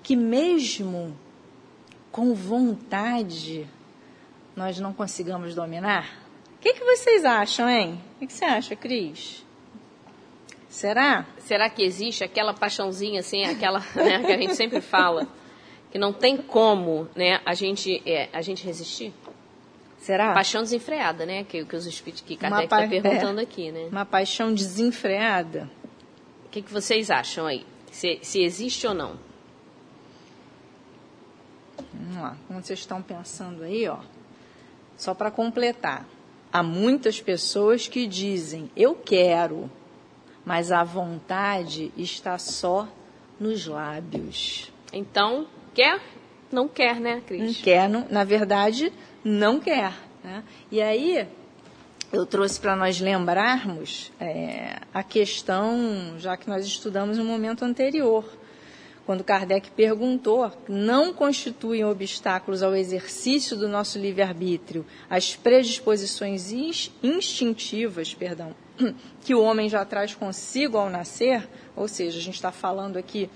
[0.03, 1.15] que mesmo
[2.11, 3.67] com vontade
[4.57, 6.26] nós não consigamos dominar?
[6.67, 8.03] O que, que vocês acham, hein?
[8.17, 9.47] O que, que você acha, Cris?
[10.69, 11.25] Será?
[11.39, 15.29] Será que existe aquela paixãozinha, assim, aquela né, que a gente sempre fala,
[15.93, 19.15] que não tem como né, a, gente, é, a gente resistir?
[19.99, 20.35] Será?
[20.35, 21.45] Paixão desenfreada, né?
[21.45, 23.45] Que, que os espíritos que Kardec está pa- perguntando é.
[23.45, 23.87] aqui, né?
[23.93, 25.71] Uma paixão desenfreada.
[26.47, 27.65] O que, que vocês acham aí?
[27.93, 29.17] Se, se existe ou não?
[31.95, 33.99] Vamos lá, como vocês estão pensando aí, ó.
[34.97, 36.05] Só para completar.
[36.57, 39.71] Há muitas pessoas que dizem, eu quero,
[40.43, 42.89] mas a vontade está só
[43.39, 44.73] nos lábios.
[44.91, 46.01] Então, quer?
[46.51, 47.61] Não quer, né, Não Cris?
[47.61, 48.91] quer, não- na verdade,
[49.23, 49.93] não quer.
[50.25, 50.43] né?
[50.73, 51.29] E aí,
[52.11, 58.25] eu trouxe para nós lembrarmos é, a questão, já que nós estudamos no momento anterior,
[59.07, 68.13] quando Kardec perguntou, não constituem obstáculos ao exercício do nosso livre-arbítrio as predisposições ins- instintivas,
[68.13, 68.53] perdão,
[69.25, 73.31] que o homem já traz consigo ao nascer, ou seja, a gente está falando aqui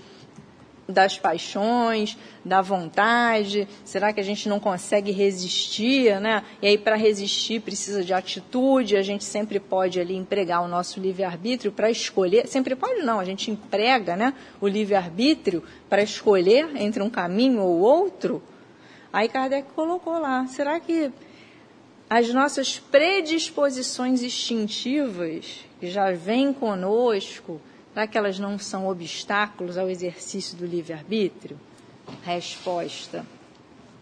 [0.91, 6.43] das paixões, da vontade, será que a gente não consegue resistir, né?
[6.61, 11.01] E aí para resistir precisa de atitude, a gente sempre pode ali empregar o nosso
[11.01, 17.03] livre-arbítrio para escolher, sempre pode não, a gente emprega, né, o livre-arbítrio para escolher entre
[17.03, 18.43] um caminho ou outro.
[19.13, 21.11] Aí Kardec colocou lá, será que
[22.09, 27.61] as nossas predisposições instintivas que já vêm conosco,
[28.01, 31.61] será que elas não são obstáculos ao exercício do livre-arbítrio?
[32.23, 33.27] Resposta: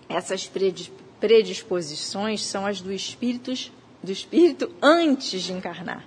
[0.08, 3.52] essas predis- predisposições são as do espírito,
[4.00, 6.06] do espírito antes de encarnar.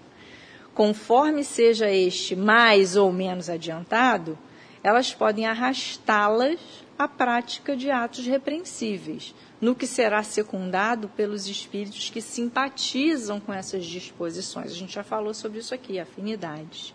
[0.74, 4.40] Conforme seja este mais ou menos adiantado,
[4.82, 6.60] elas podem arrastá-las
[6.98, 13.86] à prática de atos repreensíveis, no que será secundado pelos espíritos que simpatizam com essas
[13.86, 14.72] disposições.
[14.72, 16.94] A gente já falou sobre isso aqui, afinidades.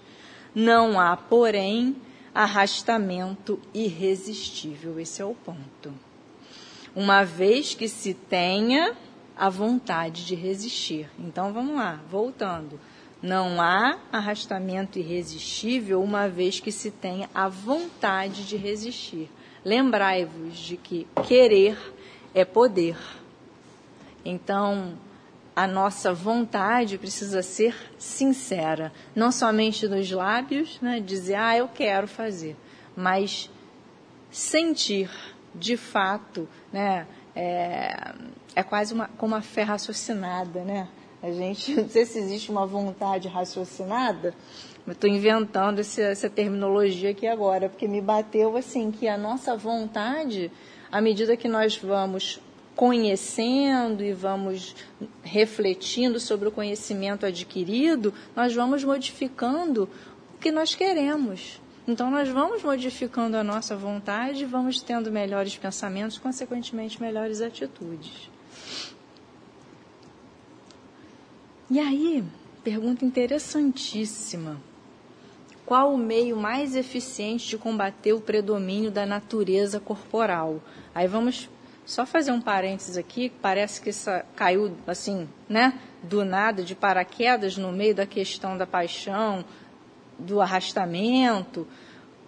[0.58, 1.94] Não há, porém,
[2.34, 4.98] arrastamento irresistível.
[4.98, 5.92] Esse é o ponto.
[6.94, 8.96] Uma vez que se tenha
[9.36, 11.10] a vontade de resistir.
[11.18, 12.80] Então vamos lá, voltando.
[13.20, 19.30] Não há arrastamento irresistível uma vez que se tenha a vontade de resistir.
[19.62, 21.76] Lembrai-vos de que querer
[22.34, 22.96] é poder.
[24.24, 24.96] Então,
[25.56, 32.06] a nossa vontade precisa ser sincera, não somente nos lábios, né, dizer, ah, eu quero
[32.06, 32.54] fazer,
[32.94, 33.50] mas
[34.30, 35.10] sentir
[35.54, 38.12] de fato, né, é,
[38.54, 40.88] é quase uma, como a fé raciocinada, né?
[41.22, 44.34] A gente, não sei se existe uma vontade raciocinada,
[44.86, 50.50] estou inventando esse, essa terminologia aqui agora, porque me bateu assim que a nossa vontade,
[50.92, 52.40] à medida que nós vamos
[52.76, 54.76] conhecendo e vamos
[55.22, 59.88] refletindo sobre o conhecimento adquirido, nós vamos modificando
[60.34, 61.60] o que nós queremos.
[61.88, 68.28] Então, nós vamos modificando a nossa vontade, vamos tendo melhores pensamentos, consequentemente, melhores atitudes.
[71.70, 72.22] E aí,
[72.62, 74.60] pergunta interessantíssima.
[75.64, 80.60] Qual o meio mais eficiente de combater o predomínio da natureza corporal?
[80.94, 81.48] Aí vamos
[81.86, 87.56] só fazer um parênteses aqui, parece que isso caiu assim, né, do nada, de paraquedas
[87.56, 89.44] no meio da questão da paixão,
[90.18, 91.66] do arrastamento,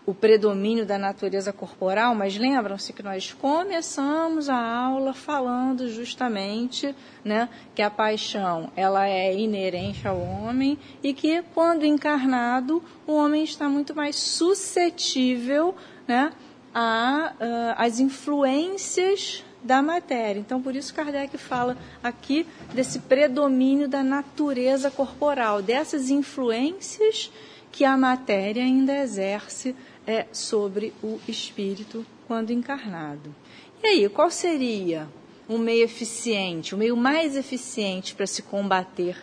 [0.07, 6.95] o predomínio da natureza corporal, mas lembram-se que nós começamos a aula falando justamente,
[7.25, 13.43] né, que a paixão ela é inerente ao homem e que quando encarnado o homem
[13.43, 15.75] está muito mais suscetível,
[16.07, 16.33] né,
[16.73, 20.41] a, uh, as influências da matéria.
[20.41, 27.31] Então, por isso Kardec fala aqui desse predomínio da natureza corporal, dessas influências
[27.71, 29.75] que a matéria ainda exerce
[30.07, 33.35] é, sobre o espírito quando encarnado.
[33.83, 35.09] E aí, qual seria
[35.49, 39.17] o meio eficiente, o meio mais eficiente para se combater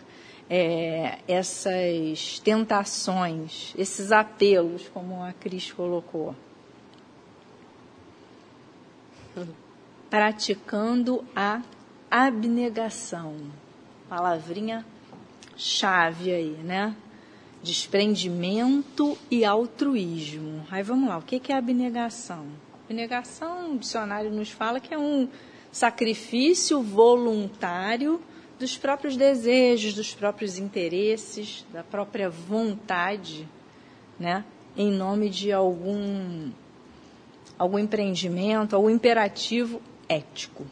[0.48, 6.34] é, essas tentações, esses apelos, como a Cris colocou?
[10.10, 11.62] praticando a
[12.10, 13.36] abnegação.
[14.08, 14.84] Palavrinha
[15.56, 16.94] chave aí, né?
[17.62, 20.64] Desprendimento e altruísmo.
[20.70, 22.46] Aí vamos lá, o que é abnegação?
[22.84, 25.28] Abnegação, o dicionário nos fala que é um
[25.72, 28.22] sacrifício voluntário
[28.58, 33.48] dos próprios desejos, dos próprios interesses, da própria vontade,
[34.18, 34.44] né?
[34.76, 36.50] Em nome de algum
[37.58, 40.66] algum empreendimento, algum imperativo ético.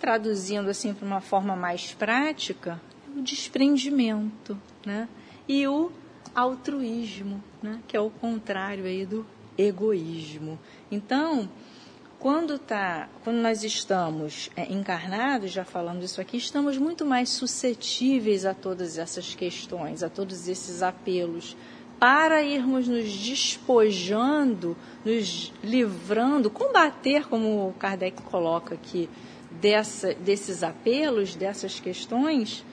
[0.00, 2.80] Traduzindo assim para uma forma mais prática,
[3.16, 5.08] o desprendimento, né?
[5.48, 5.90] E o
[6.34, 7.80] altruísmo, né?
[7.86, 9.24] que é o contrário aí do
[9.56, 10.58] egoísmo.
[10.90, 11.48] Então,
[12.18, 18.44] quando, tá, quando nós estamos é, encarnados, já falando isso aqui, estamos muito mais suscetíveis
[18.44, 21.56] a todas essas questões, a todos esses apelos,
[21.98, 29.08] para irmos nos despojando, nos livrando, combater, como Kardec coloca aqui,
[29.50, 32.64] dessa, desses apelos, dessas questões,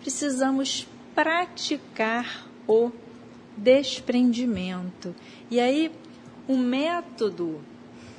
[0.00, 2.90] precisamos praticar o
[3.56, 5.14] desprendimento.
[5.50, 5.92] E aí,
[6.48, 7.60] o método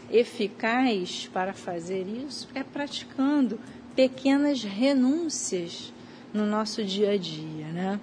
[0.09, 3.59] eficaz para fazer isso é praticando
[3.95, 5.93] pequenas renúncias
[6.33, 7.99] no nosso dia a dia, né?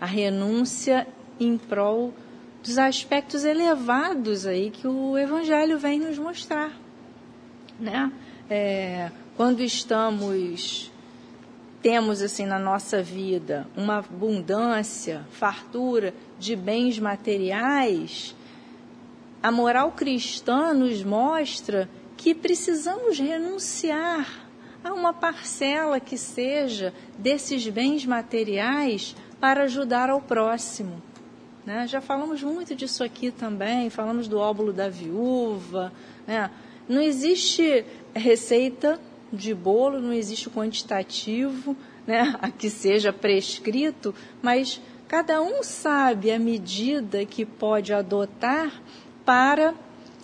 [0.00, 1.06] A renúncia
[1.38, 2.12] em prol
[2.62, 6.72] dos aspectos elevados aí que o Evangelho vem nos mostrar,
[7.78, 8.10] né?
[8.48, 10.90] É, quando estamos
[11.82, 18.34] temos assim na nossa vida uma abundância, fartura de bens materiais,
[19.40, 24.26] a moral cristã nos mostra que precisamos renunciar
[24.82, 31.00] a uma parcela que seja desses bens materiais para ajudar ao próximo.
[31.66, 31.88] Né?
[31.88, 35.92] Já falamos muito disso aqui também, falamos do óbolo da viúva.
[36.24, 36.48] Né?
[36.88, 39.00] Não existe receita
[39.32, 46.38] de bolo, não existe quantitativo né, a que seja prescrito, mas cada um sabe a
[46.38, 48.80] medida que pode adotar
[49.24, 49.74] para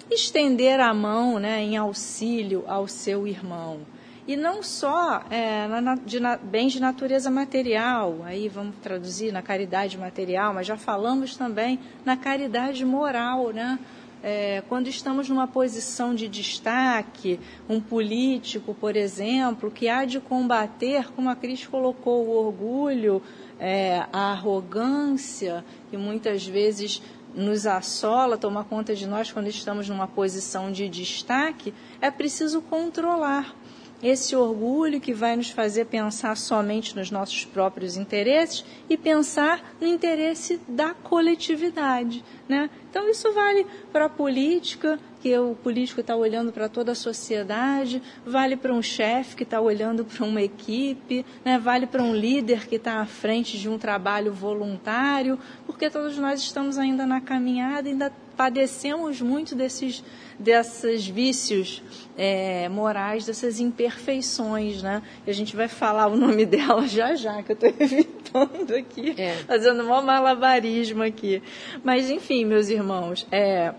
[0.09, 3.80] estender a mão né, em auxílio ao seu irmão.
[4.26, 5.66] E não só é,
[6.06, 11.80] de bens de natureza material, aí vamos traduzir na caridade material, mas já falamos também
[12.04, 13.80] na caridade moral, né?
[14.22, 21.10] É, quando estamos numa posição de destaque, um político, por exemplo, que há de combater,
[21.10, 23.20] como a Cris colocou, o orgulho,
[23.58, 27.02] é, a arrogância, que muitas vezes
[27.34, 33.52] nos assola, toma conta de nós quando estamos numa posição de destaque, é preciso controlar
[34.03, 39.86] esse orgulho que vai nos fazer pensar somente nos nossos próprios interesses e pensar no
[39.86, 42.24] interesse da coletividade.
[42.48, 42.68] Né?
[42.90, 48.03] Então, isso vale para a política, que o político está olhando para toda a sociedade,
[48.26, 51.59] vale para um chefe que está olhando para uma equipe, né?
[51.59, 56.40] vale para um líder que está à frente de um trabalho voluntário, porque todos nós
[56.40, 60.03] estamos ainda na caminhada, ainda padecemos muito desses,
[60.39, 61.83] desses vícios
[62.16, 65.03] é, morais, dessas imperfeições, né?
[65.26, 69.14] E a gente vai falar o nome dela já já, que eu estou evitando aqui,
[69.20, 69.35] é.
[69.47, 71.43] fazendo um malabarismo aqui.
[71.85, 73.72] Mas, enfim, meus irmãos, é,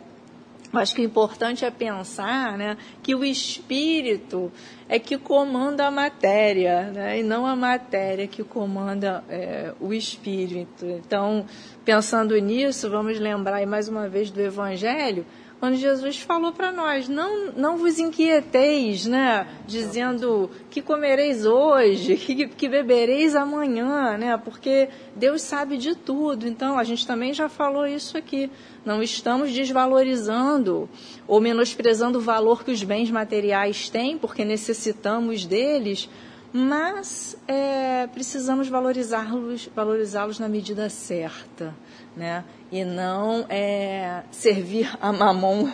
[0.74, 4.52] Acho que o importante é pensar né, que o espírito
[4.90, 10.84] é que comanda a matéria, né, e não a matéria que comanda é, o espírito.
[10.86, 11.46] Então,
[11.86, 15.26] pensando nisso, vamos lembrar mais uma vez do Evangelho,
[15.64, 19.48] quando Jesus falou para nós, não, não vos inquieteis, né?
[19.66, 24.36] Dizendo que comereis hoje, que, que bebereis amanhã, né?
[24.36, 26.50] Porque Deus sabe de tudo.
[26.50, 28.52] Então, a gente também já falou isso aqui.
[28.84, 30.90] Não estamos desvalorizando
[31.26, 36.10] ou menosprezando o valor que os bens materiais têm, porque necessitamos deles,
[36.52, 41.74] mas é, precisamos valorizá-los valorizá na medida certa,
[42.16, 42.44] né?
[42.72, 45.70] E não é, servir a mamon,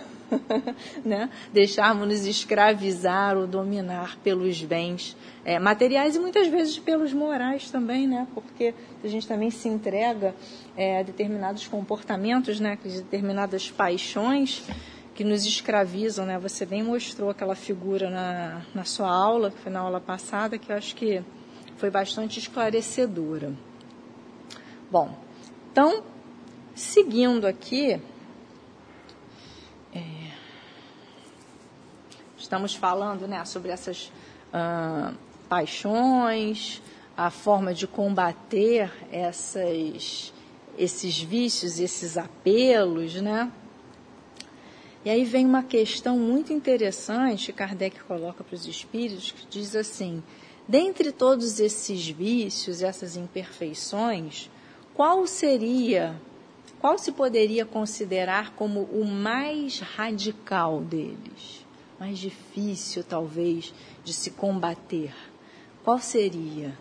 [1.04, 1.30] né?
[1.54, 8.28] Deixarmos-nos escravizar ou dominar pelos bens é, materiais e muitas vezes pelos morais também, né?
[8.34, 8.74] Porque
[9.04, 10.36] a gente também se entrega
[10.76, 12.78] é, a determinados comportamentos, né?
[12.84, 14.64] Determinadas paixões
[15.16, 16.40] que nos escravizam, né?
[16.40, 20.72] Você bem mostrou aquela figura na, na sua aula, que foi na aula passada, que
[20.72, 21.22] eu acho que
[21.76, 23.54] foi bastante esclarecedora.
[24.92, 25.18] Bom,
[25.72, 26.04] então,
[26.80, 28.00] seguindo aqui,
[29.94, 30.02] é,
[32.38, 34.12] estamos falando né, sobre essas
[34.54, 35.14] ah,
[35.50, 36.82] paixões,
[37.18, 40.34] a forma de combater essas,
[40.78, 43.52] esses vícios, esses apelos, né?
[45.04, 50.24] E aí vem uma questão muito interessante, Kardec coloca para os espíritos, que diz assim:
[50.68, 54.50] dentre todos esses vícios, essas imperfeições,
[54.94, 56.20] qual seria,
[56.80, 61.66] qual se poderia considerar como o mais radical deles?
[62.00, 63.74] Mais difícil, talvez,
[64.04, 65.14] de se combater?
[65.84, 66.74] Qual seria?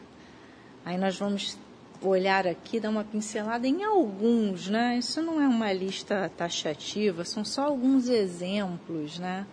[0.85, 1.59] Aí nós vamos
[2.01, 4.99] olhar aqui, dar uma pincelada em alguns, né?
[4.99, 9.45] Isso não é uma lista taxativa, são só alguns exemplos, né?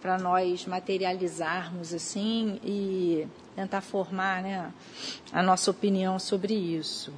[0.00, 4.72] Para nós materializarmos assim e tentar formar né,
[5.30, 7.12] a nossa opinião sobre isso.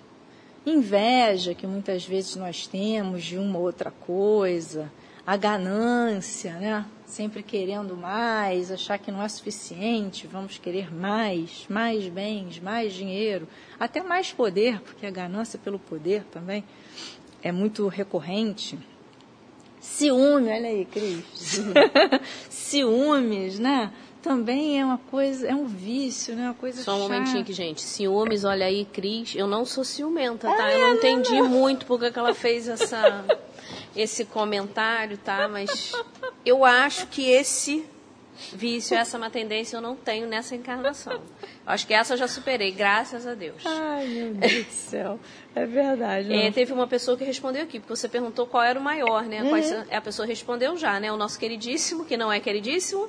[0.65, 4.91] Inveja que muitas vezes nós temos de uma outra coisa,
[5.27, 6.85] a ganância, né?
[7.07, 13.47] Sempre querendo mais, achar que não é suficiente, vamos querer mais, mais bens, mais dinheiro,
[13.79, 16.65] até mais poder, porque a ganância pelo poder também
[17.43, 18.79] é muito recorrente.
[19.79, 21.61] Ciúme, olha aí, Cris.
[22.49, 23.93] Ciúmes, né?
[24.23, 26.45] Também é uma coisa, é um vício, né?
[26.45, 27.13] Uma coisa Só um chata.
[27.13, 27.81] momentinho aqui, gente.
[27.81, 29.35] Ciúmes, olha aí, Cris.
[29.35, 30.65] Eu não sou ciumenta, tá?
[30.67, 31.49] Ah, eu não não, entendi não.
[31.49, 33.25] muito porque que ela fez essa,
[33.97, 35.49] esse comentário, tá?
[35.49, 35.93] Mas
[36.47, 37.85] eu acho que esse
[38.53, 41.21] vício, essa é uma tendência eu não tenho nessa encarnação.
[41.67, 43.63] Acho que essa eu já superei, graças a Deus.
[43.65, 45.21] Ai, meu Deus do céu.
[45.55, 46.33] É verdade.
[46.33, 49.49] É, teve uma pessoa que respondeu aqui, porque você perguntou qual era o maior, né?
[49.49, 49.85] Quais Uhum.
[49.85, 51.11] são- a pessoa respondeu já, né?
[51.13, 53.09] O nosso queridíssimo, que não é queridíssimo.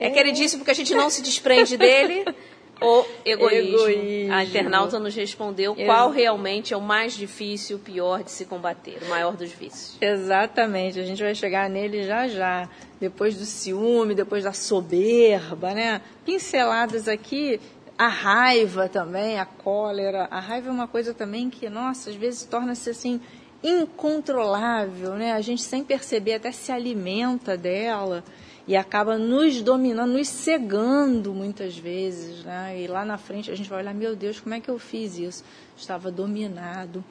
[0.00, 2.24] É queridíssimo porque a gente não se desprende dele.
[2.82, 3.88] O egoísmo.
[3.88, 4.32] Egoísmo.
[4.32, 8.98] A internauta nos respondeu qual realmente é o mais difícil, o pior de se combater,
[9.02, 9.98] o maior dos vícios.
[10.00, 12.68] Exatamente, a gente vai chegar nele já já.
[12.98, 16.00] Depois do ciúme, depois da soberba, né?
[16.24, 17.60] Pinceladas aqui,
[17.98, 20.26] a raiva também, a cólera.
[20.30, 23.20] A raiva é uma coisa também que, nossa, às vezes torna-se assim
[23.62, 25.32] incontrolável, né?
[25.32, 28.24] A gente sem perceber até se alimenta dela
[28.70, 32.80] e acaba nos dominando, nos cegando muitas vezes, né?
[32.80, 35.18] E lá na frente a gente vai olhar, meu Deus, como é que eu fiz
[35.18, 35.44] isso?
[35.76, 37.04] Estava dominado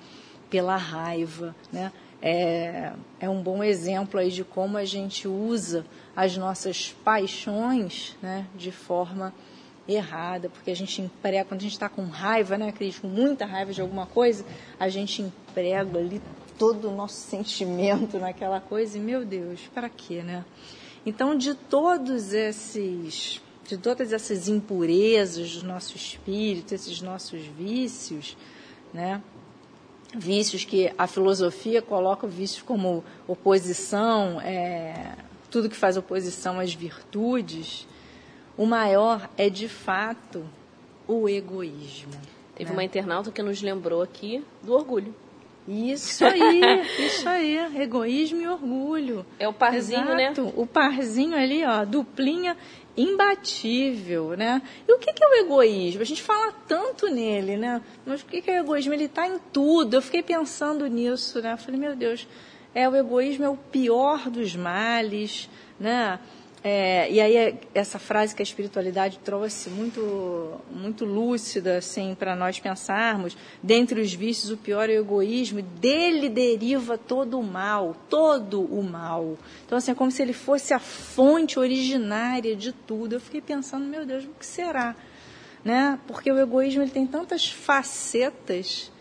[0.50, 1.92] pela raiva, né?
[2.22, 5.86] É, é um bom exemplo aí de como a gente usa
[6.16, 8.48] as nossas paixões, né?
[8.56, 9.34] De forma
[9.86, 13.46] errada, porque a gente emprega, quando a gente está com raiva, né, Cris, com muita
[13.46, 14.46] raiva de alguma coisa,
[14.80, 16.22] a gente emprega ali
[16.58, 20.46] todo o nosso sentimento naquela coisa e, meu Deus, para quê, né?
[21.06, 28.36] Então, de todos esses, de todas essas impurezas do nosso espírito, esses nossos vícios,
[28.94, 29.22] né?
[30.16, 35.16] Vícios que a filosofia coloca vícios como oposição, é,
[35.52, 37.88] tudo que faz oposição às virtudes,
[38.58, 40.44] o maior é de fato
[41.08, 42.12] o egoísmo.
[42.56, 42.76] Teve né?
[42.76, 45.14] uma internauta que nos lembrou aqui do orgulho.
[45.70, 46.62] Isso aí,
[47.00, 49.26] isso aí, egoísmo e orgulho.
[49.38, 50.32] É o parzinho, né?
[50.32, 52.58] Exato, O parzinho ali, ó, duplinha
[52.98, 54.62] imbatível, né?
[54.88, 56.02] E o que que é o egoísmo?
[56.02, 57.82] A gente fala tanto nele, né?
[58.06, 58.94] Mas o que que é o egoísmo?
[58.94, 59.96] Ele está em tudo.
[59.96, 61.54] Eu fiquei pensando nisso, né?
[61.54, 62.28] Eu falei, meu Deus,
[62.74, 65.50] é o egoísmo é o pior dos males,
[65.80, 66.20] né?
[66.62, 72.36] É, e aí é essa frase que a espiritualidade trouxe muito muito lúcida assim para
[72.36, 77.96] nós pensarmos dentre os vícios o pior é o egoísmo dele deriva todo o mal
[78.10, 79.38] todo o mal.
[79.66, 83.14] Então assim é como se ele fosse a fonte originária de tudo.
[83.14, 84.98] Eu fiquei pensando meu Deus o que será
[85.64, 85.98] né?
[86.08, 88.92] Porque o egoísmo ele tem tantas facetas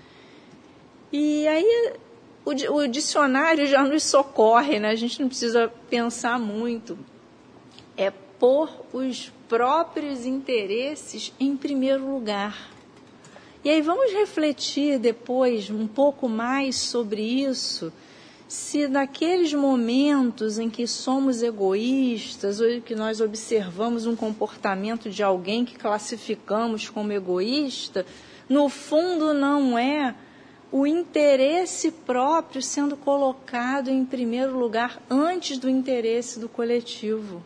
[1.12, 1.94] e aí
[2.44, 4.90] o, o dicionário já nos socorre né?
[4.90, 6.96] A gente não precisa pensar muito
[7.98, 12.70] é pôr os próprios interesses em primeiro lugar.
[13.64, 17.92] E aí vamos refletir depois um pouco mais sobre isso,
[18.46, 25.64] se naqueles momentos em que somos egoístas ou que nós observamos um comportamento de alguém
[25.64, 28.06] que classificamos como egoísta,
[28.48, 30.14] no fundo não é
[30.70, 37.42] o interesse próprio sendo colocado em primeiro lugar antes do interesse do coletivo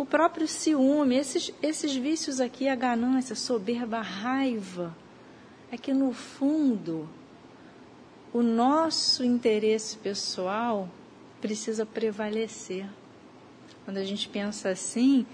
[0.00, 4.96] o próprio ciúme, esses, esses vícios aqui, a ganância, a soberba, a raiva,
[5.70, 7.06] é que no fundo
[8.32, 10.88] o nosso interesse pessoal
[11.38, 12.88] precisa prevalecer.
[13.84, 15.26] Quando a gente pensa assim,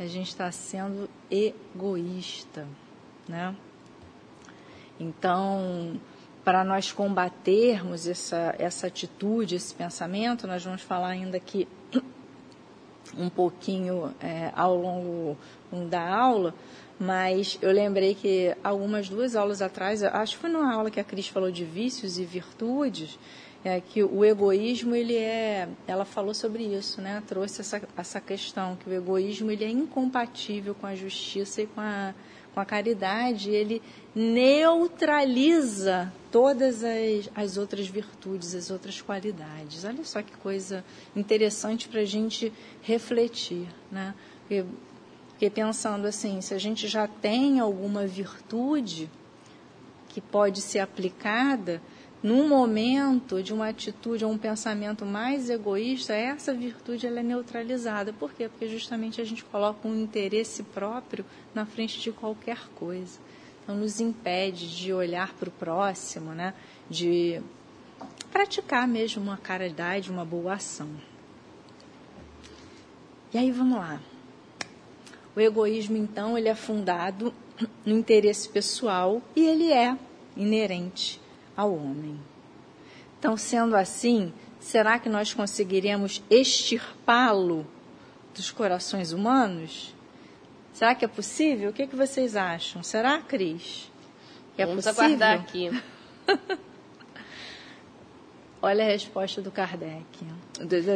[0.00, 2.66] a gente está sendo egoísta,
[3.28, 3.54] né?
[4.98, 6.00] Então,
[6.42, 11.68] para nós combatermos essa, essa atitude, esse pensamento, nós vamos falar ainda aqui
[13.18, 15.36] um pouquinho é, ao longo
[15.88, 16.54] da aula,
[16.98, 21.04] mas eu lembrei que algumas duas aulas atrás, acho que foi numa aula que a
[21.04, 23.18] Cris falou de vícios e virtudes,
[23.64, 27.22] é que o egoísmo ele é, ela falou sobre isso, né?
[27.26, 31.80] Trouxe essa, essa questão que o egoísmo ele é incompatível com a justiça e com
[31.80, 32.14] a,
[32.52, 33.80] com a caridade, ele
[34.14, 39.84] neutraliza todas as, as outras virtudes, as outras qualidades.
[39.84, 44.12] Olha só que coisa interessante para a gente refletir, né?
[44.40, 44.64] Porque,
[45.28, 49.08] porque pensando assim, se a gente já tem alguma virtude
[50.08, 51.80] que pode ser aplicada,
[52.20, 58.12] num momento de uma atitude ou um pensamento mais egoísta, essa virtude ela é neutralizada.
[58.12, 58.48] Por quê?
[58.48, 61.24] Porque justamente a gente coloca um interesse próprio
[61.54, 63.20] na frente de qualquer coisa.
[63.66, 66.54] Não nos impede de olhar para o próximo, né?
[66.88, 67.40] de
[68.32, 70.88] praticar mesmo uma caridade, uma boa ação.
[73.32, 74.00] E aí vamos lá.
[75.34, 77.34] O egoísmo, então, ele é fundado
[77.84, 79.96] no interesse pessoal e ele é
[80.36, 81.20] inerente
[81.56, 82.20] ao homem.
[83.18, 87.66] Então, sendo assim, será que nós conseguiremos extirpá-lo
[88.34, 89.93] dos corações humanos?
[90.74, 91.70] Será que é possível?
[91.70, 92.82] O que, é que vocês acham?
[92.82, 93.90] Será, Cris?
[94.58, 95.04] É Vamos possível?
[95.04, 95.70] aguardar aqui.
[98.60, 100.04] Olha a resposta do Kardec.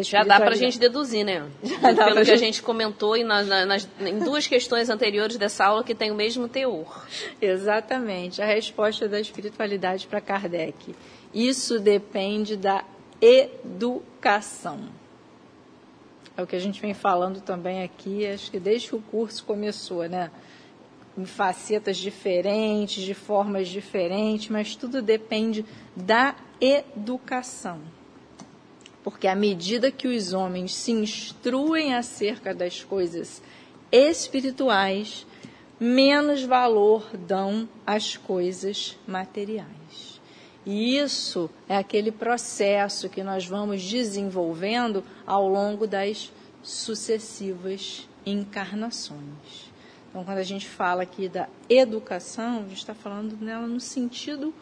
[0.02, 1.46] Já dá para a gente deduzir, né?
[1.62, 2.32] Já Pelo que gente...
[2.32, 6.14] a gente comentou e nas, nas, em duas questões anteriores dessa aula que tem o
[6.14, 7.06] mesmo teor.
[7.40, 8.42] Exatamente.
[8.42, 10.94] A resposta da espiritualidade para Kardec.
[11.32, 12.82] Isso depende da
[13.20, 14.88] educação.
[16.38, 19.42] É o que a gente vem falando também aqui, acho que desde que o curso
[19.44, 20.30] começou, né?
[21.18, 25.66] Em facetas diferentes, de formas diferentes, mas tudo depende
[25.96, 27.80] da educação.
[29.02, 33.42] Porque à medida que os homens se instruem acerca das coisas
[33.90, 35.26] espirituais,
[35.80, 39.77] menos valor dão às coisas materiais.
[40.70, 46.30] E isso é aquele processo que nós vamos desenvolvendo ao longo das
[46.62, 49.72] sucessivas encarnações.
[50.10, 54.52] Então, quando a gente fala aqui da educação, a gente está falando nela no sentido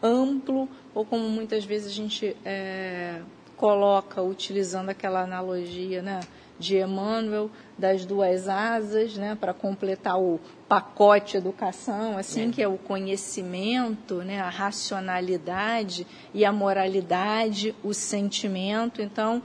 [0.00, 3.20] amplo, ou como muitas vezes a gente é,
[3.56, 6.20] coloca, utilizando aquela analogia né,
[6.58, 12.52] de Emmanuel, das duas asas, né, para completar o pacote educação, assim, é.
[12.52, 19.02] que é o conhecimento, né, a racionalidade e a moralidade, o sentimento.
[19.02, 19.42] Então,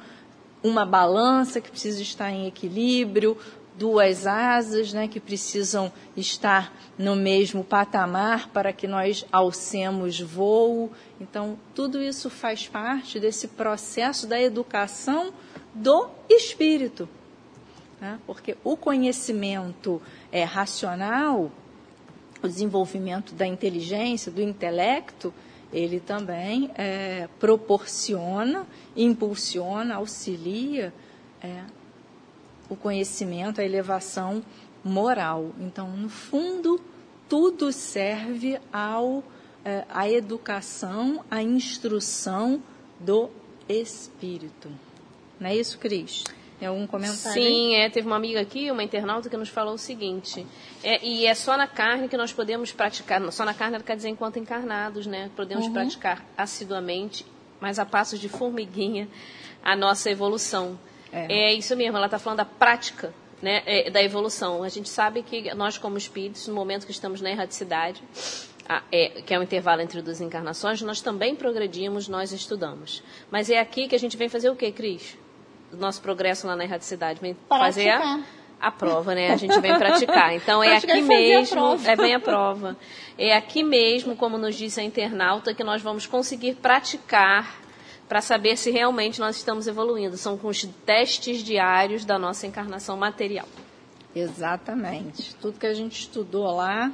[0.63, 3.37] uma balança que precisa estar em equilíbrio,
[3.77, 10.91] duas asas né, que precisam estar no mesmo patamar para que nós alcemos voo.
[11.19, 15.33] Então, tudo isso faz parte desse processo da educação
[15.73, 17.07] do espírito.
[17.99, 18.19] Né?
[18.25, 20.01] Porque o conhecimento
[20.31, 21.51] é, racional,
[22.41, 25.33] o desenvolvimento da inteligência, do intelecto,
[25.71, 30.93] ele também é, proporciona, impulsiona, auxilia
[31.41, 31.63] é,
[32.69, 34.43] o conhecimento, a elevação
[34.83, 35.51] moral.
[35.59, 36.81] Então, no fundo,
[37.29, 39.23] tudo serve ao
[39.63, 42.61] eh, a educação, a instrução
[42.99, 43.29] do
[43.69, 44.69] espírito.
[45.41, 46.23] Não é isso, Cris?
[46.59, 47.33] Tem algum comentário?
[47.33, 50.45] Sim, é, teve uma amiga aqui, uma internauta, que nos falou o seguinte:
[50.83, 54.09] é, e é só na carne que nós podemos praticar, só na carne quer dizer
[54.09, 55.31] enquanto encarnados, né?
[55.35, 55.73] Podemos uhum.
[55.73, 57.25] praticar assiduamente,
[57.59, 59.09] mas a passos de formiguinha,
[59.63, 60.79] a nossa evolução.
[61.11, 63.11] É, é isso mesmo, ela está falando da prática
[63.41, 64.63] né, é, da evolução.
[64.63, 68.01] A gente sabe que nós, como espíritos, no momento que estamos na erraticidade,
[68.69, 73.03] a, é, que é o intervalo entre duas encarnações, nós também progredimos, nós estudamos.
[73.29, 75.17] Mas é aqui que a gente vem fazer o quê, Cris?
[75.73, 77.19] O nosso progresso lá na erraticidade.
[77.21, 77.65] Vem Praticar.
[77.65, 78.19] fazer a,
[78.59, 79.31] a prova, né?
[79.31, 80.33] A gente vem praticar.
[80.35, 82.77] Então é aqui mesmo, é bem a prova.
[83.17, 87.61] É aqui mesmo, como nos disse a internauta, que nós vamos conseguir praticar
[88.07, 90.17] para saber se realmente nós estamos evoluindo.
[90.17, 93.47] São com os testes diários da nossa encarnação material.
[94.13, 95.33] Exatamente.
[95.35, 96.91] Tudo que a gente estudou lá,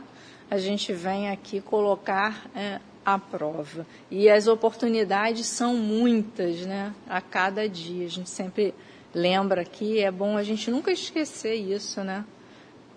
[0.50, 3.88] a gente vem aqui colocar é, à prova.
[4.12, 6.94] E as oportunidades são muitas, né?
[7.08, 8.06] A cada dia.
[8.06, 8.74] A gente sempre
[9.16, 12.26] lembra aqui, é bom a gente nunca esquecer isso, né?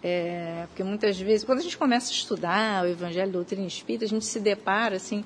[0.02, 4.08] É, porque muitas vezes, quando a gente começa a estudar o Evangelho, Doutrina Espírita, a
[4.08, 5.24] gente se depara, assim,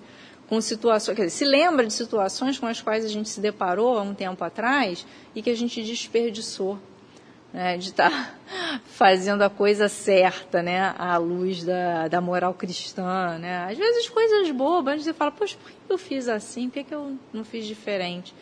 [0.50, 3.96] com situações, quer dizer, se lembra de situações com as quais a gente se deparou
[3.96, 6.78] há um tempo atrás e que a gente desperdiçou,
[7.54, 13.38] né, de estar tá fazendo a coisa certa, né, à luz da, da moral cristã,
[13.38, 13.68] né.
[13.70, 16.68] Às vezes coisas bobas, você fala, poxa, por que eu fiz assim?
[16.68, 18.34] Por que eu não fiz diferente?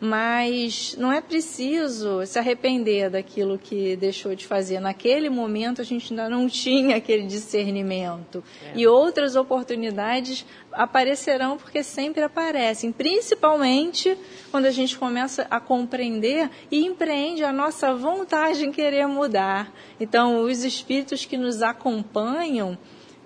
[0.00, 4.78] Mas não é preciso se arrepender daquilo que deixou de fazer.
[4.78, 8.42] Naquele momento a gente ainda não tinha aquele discernimento.
[8.64, 8.78] É.
[8.78, 14.16] E outras oportunidades aparecerão porque sempre aparecem, principalmente
[14.50, 19.72] quando a gente começa a compreender e empreende a nossa vontade em querer mudar.
[19.98, 22.78] Então, os espíritos que nos acompanham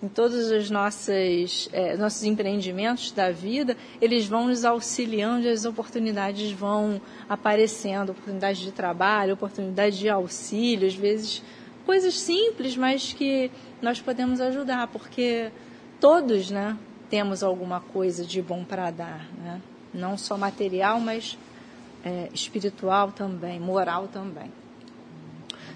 [0.03, 5.65] em todos os nossos, é, nossos empreendimentos da vida, eles vão nos auxiliando e as
[5.65, 11.43] oportunidades vão aparecendo oportunidades de trabalho, oportunidades de auxílio, às vezes
[11.87, 13.51] coisas simples, mas que
[13.81, 15.53] nós podemos ajudar, porque
[16.01, 16.77] todos né,
[17.09, 19.61] temos alguma coisa de bom para dar, né?
[19.95, 21.39] não só material, mas
[22.05, 24.51] é, espiritual também, moral também.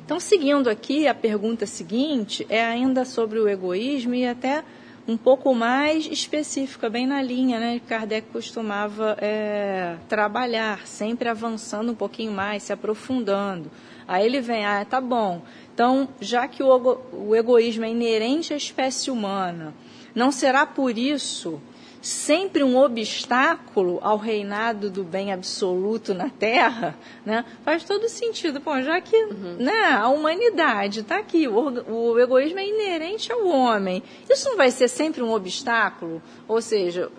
[0.07, 4.62] Então, seguindo aqui, a pergunta seguinte é ainda sobre o egoísmo e até
[5.07, 11.90] um pouco mais específica, bem na linha né, que Kardec costumava é, trabalhar, sempre avançando
[11.90, 13.68] um pouquinho mais, se aprofundando.
[14.07, 15.42] Aí ele vem, ah, tá bom.
[15.74, 19.74] Então, já que o, o egoísmo é inerente à espécie humana,
[20.14, 21.61] não será por isso
[22.07, 27.44] sempre um obstáculo ao reinado do bem absoluto na Terra, né?
[27.64, 28.61] faz todo sentido.
[28.61, 29.57] Bom, já que uhum.
[29.59, 34.70] né, a humanidade está aqui, o, o egoísmo é inerente ao homem, isso não vai
[34.70, 36.22] ser sempre um obstáculo?
[36.46, 37.11] Ou seja,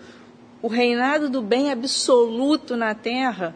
[0.62, 3.54] o reinado do bem absoluto na Terra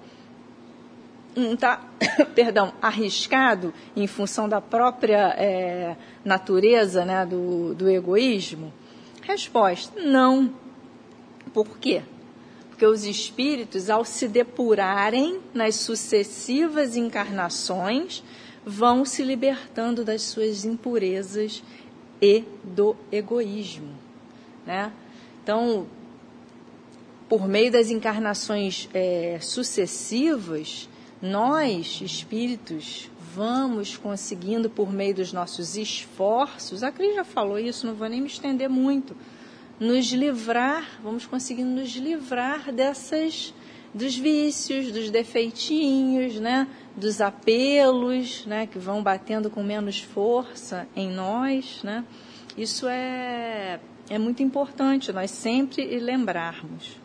[1.34, 1.80] não está,
[2.34, 8.70] perdão, arriscado em função da própria é, natureza né, do, do egoísmo?
[9.22, 10.60] Resposta: não.
[11.52, 12.02] Por quê?
[12.68, 18.22] Porque os espíritos, ao se depurarem nas sucessivas encarnações,
[18.64, 21.62] vão se libertando das suas impurezas
[22.20, 23.92] e do egoísmo.
[24.66, 24.92] Né?
[25.42, 25.86] Então,
[27.28, 30.88] por meio das encarnações é, sucessivas,
[31.20, 37.94] nós, espíritos, vamos conseguindo, por meio dos nossos esforços, a Cris já falou isso, não
[37.94, 39.16] vou nem me estender muito,
[39.82, 43.52] nos livrar, vamos conseguindo nos livrar dessas
[43.92, 51.10] dos vícios, dos defeitinhos, né, dos apelos, né, que vão batendo com menos força em
[51.10, 52.04] nós, né?
[52.56, 56.96] Isso é é muito importante nós sempre lembrarmos.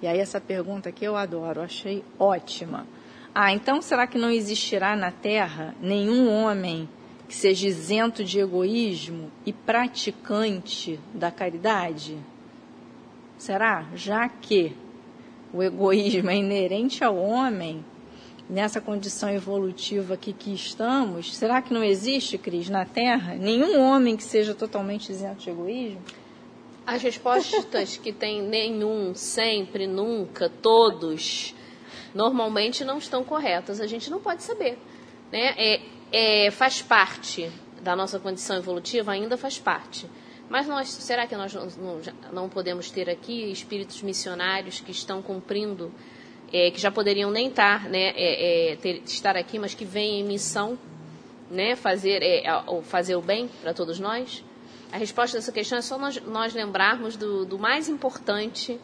[0.00, 2.86] E aí essa pergunta aqui eu adoro, achei ótima.
[3.32, 6.88] Ah, então será que não existirá na Terra nenhum homem
[7.32, 12.18] que seja isento de egoísmo e praticante da caridade?
[13.38, 13.86] Será?
[13.94, 14.76] Já que
[15.50, 17.82] o egoísmo é inerente ao homem,
[18.50, 24.24] nessa condição evolutiva que estamos, será que não existe, Cris, na Terra, nenhum homem que
[24.24, 26.02] seja totalmente isento de egoísmo?
[26.86, 31.54] As respostas que tem nenhum, sempre, nunca, todos,
[32.14, 33.80] normalmente não estão corretas.
[33.80, 34.76] A gente não pode saber.
[35.32, 35.54] Né?
[35.56, 35.80] É,
[36.12, 37.50] é, faz parte
[37.80, 40.06] da nossa condição evolutiva, ainda faz parte.
[40.48, 42.00] Mas nós, será que nós não,
[42.32, 45.92] não, podemos ter aqui espíritos missionários que estão cumprindo,
[46.52, 50.20] é, que já poderiam nem estar, né, é, é ter, estar aqui, mas que vêm
[50.20, 50.78] em missão,
[51.50, 52.42] né, fazer, é,
[52.82, 54.44] fazer o bem para todos nós?
[54.92, 58.78] A resposta dessa questão é só nós, nós lembrarmos do, do mais importante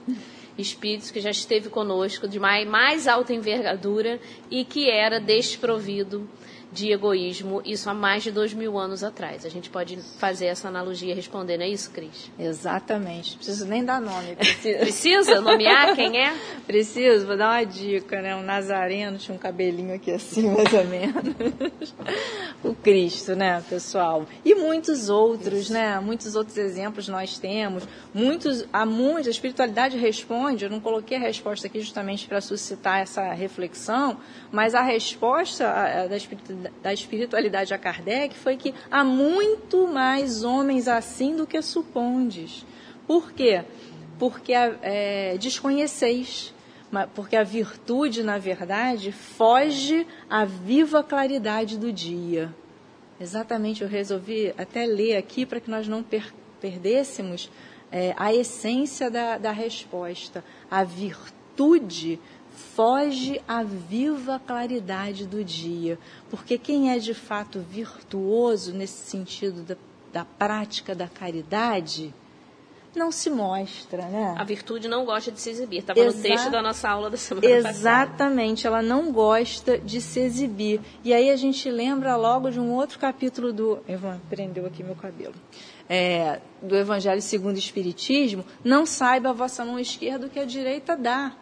[0.56, 4.18] espírito que já esteve conosco, de mais, mais alta envergadura
[4.50, 6.26] e que era desprovido
[6.70, 9.46] de egoísmo, isso há mais de dois mil anos atrás.
[9.46, 12.30] A gente pode fazer essa analogia respondendo, é isso, Cris?
[12.38, 13.36] Exatamente.
[13.36, 14.36] Preciso nem dar nome.
[14.38, 16.36] Precisa, Precisa nomear quem é?
[16.66, 18.36] Preciso, vou dar uma dica, né?
[18.36, 21.94] Um nazareno tinha um cabelinho aqui assim, mais ou menos.
[22.62, 24.26] o Cristo, né, pessoal?
[24.44, 25.72] E muitos outros, isso.
[25.72, 25.98] né?
[26.00, 27.84] Muitos outros exemplos nós temos.
[28.12, 33.00] Muitos, há muitos, a espiritualidade responde, eu não coloquei a resposta aqui justamente para suscitar
[33.00, 34.18] essa reflexão,
[34.52, 35.64] mas a resposta
[36.08, 41.60] da espiritualidade da espiritualidade a Kardec foi que há muito mais homens assim do que
[41.62, 42.64] supondes.
[43.06, 43.64] Por quê?
[44.18, 46.54] Porque é, desconheceis.
[47.14, 52.54] Porque a virtude, na verdade, foge à viva claridade do dia.
[53.20, 57.50] Exatamente, eu resolvi até ler aqui para que nós não per perdêssemos
[57.90, 60.44] é, a essência da, da resposta.
[60.70, 62.18] A virtude
[62.74, 65.98] foge à viva claridade do dia.
[66.30, 69.76] Porque quem é de fato virtuoso nesse sentido da,
[70.12, 72.14] da prática da caridade
[72.94, 74.34] não se mostra, né?
[74.36, 75.78] A virtude não gosta de se exibir.
[75.78, 78.76] Estava Exa no texto da nossa aula da semana Exatamente, passada.
[78.76, 80.80] ela não gosta de se exibir.
[81.04, 83.78] E aí a gente lembra logo de um outro capítulo do.
[83.86, 85.34] Evan, prendeu aqui meu cabelo.
[85.88, 90.44] É, do Evangelho segundo o Espiritismo, não saiba a vossa mão esquerda o que a
[90.44, 91.32] direita dá.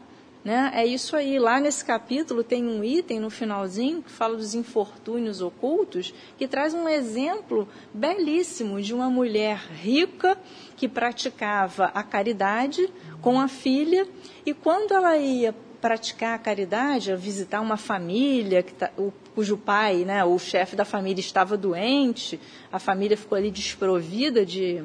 [0.46, 0.70] Né?
[0.74, 1.40] É isso aí.
[1.40, 6.72] Lá nesse capítulo tem um item no finalzinho que fala dos infortúnios ocultos, que traz
[6.72, 10.38] um exemplo belíssimo de uma mulher rica
[10.76, 12.88] que praticava a caridade
[13.20, 14.06] com a filha
[14.46, 20.04] e quando ela ia praticar a caridade, visitar uma família que tá, o, cujo pai,
[20.04, 22.38] né, o chefe da família estava doente,
[22.70, 24.84] a família ficou ali desprovida de,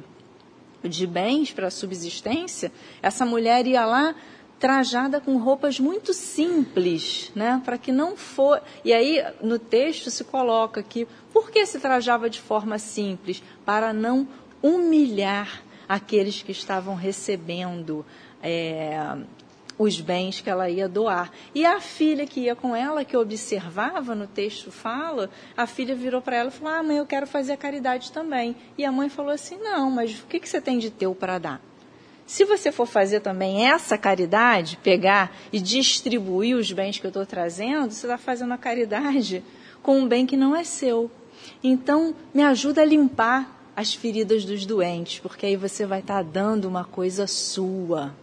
[0.83, 4.15] de bens para subsistência, essa mulher ia lá
[4.61, 7.59] trajada com roupas muito simples, né?
[7.65, 8.61] Para que não for.
[8.85, 13.41] E aí no texto se coloca que por que se trajava de forma simples?
[13.65, 14.27] Para não
[14.61, 18.05] humilhar aqueles que estavam recebendo
[18.43, 19.17] é,
[19.79, 21.31] os bens que ela ia doar.
[21.55, 26.21] E a filha que ia com ela, que observava, no texto fala, a filha virou
[26.21, 28.55] para ela e falou: Ah, mãe, eu quero fazer a caridade também.
[28.77, 31.39] E a mãe falou assim: Não, mas o que, que você tem de teu para
[31.39, 31.70] dar?
[32.31, 37.25] Se você for fazer também essa caridade, pegar e distribuir os bens que eu estou
[37.25, 39.43] trazendo, você está fazendo a caridade
[39.83, 41.11] com um bem que não é seu.
[41.61, 46.23] Então, me ajuda a limpar as feridas dos doentes, porque aí você vai estar tá
[46.23, 48.15] dando uma coisa sua.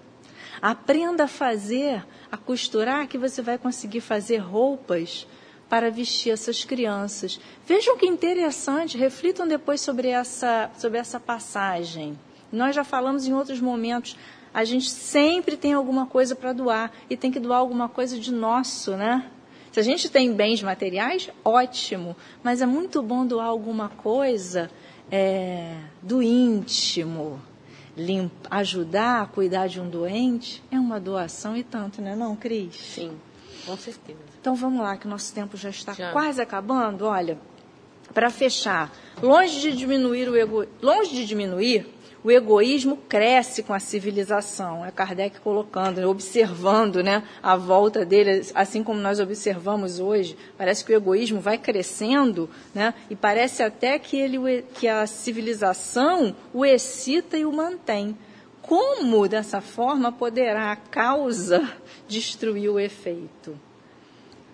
[0.62, 2.02] Aprenda a fazer,
[2.32, 5.26] a costurar, que você vai conseguir fazer roupas
[5.68, 7.38] para vestir essas crianças.
[7.66, 12.18] Vejam que interessante, reflitam depois sobre essa, sobre essa passagem.
[12.50, 14.16] Nós já falamos em outros momentos,
[14.52, 18.32] a gente sempre tem alguma coisa para doar e tem que doar alguma coisa de
[18.32, 19.30] nosso, né?
[19.72, 24.70] Se a gente tem bens materiais, ótimo, mas é muito bom doar alguma coisa
[25.10, 27.40] é, do íntimo,
[27.96, 32.74] limpa, ajudar a cuidar de um doente é uma doação e tanto, né, não, Cris?
[32.76, 33.12] Sim,
[33.66, 34.18] com certeza.
[34.40, 36.12] Então vamos lá, que o nosso tempo já está já.
[36.12, 37.04] quase acabando.
[37.04, 37.38] Olha,
[38.14, 38.90] para fechar,
[39.22, 41.86] longe de diminuir o ego, longe de diminuir
[42.22, 44.84] o egoísmo cresce com a civilização.
[44.84, 50.36] É Kardec colocando, observando né, a volta dele, assim como nós observamos hoje.
[50.56, 56.34] Parece que o egoísmo vai crescendo né, e parece até que, ele, que a civilização
[56.52, 58.16] o excita e o mantém.
[58.60, 61.72] Como, dessa forma, poderá a causa
[62.06, 63.67] destruir o efeito?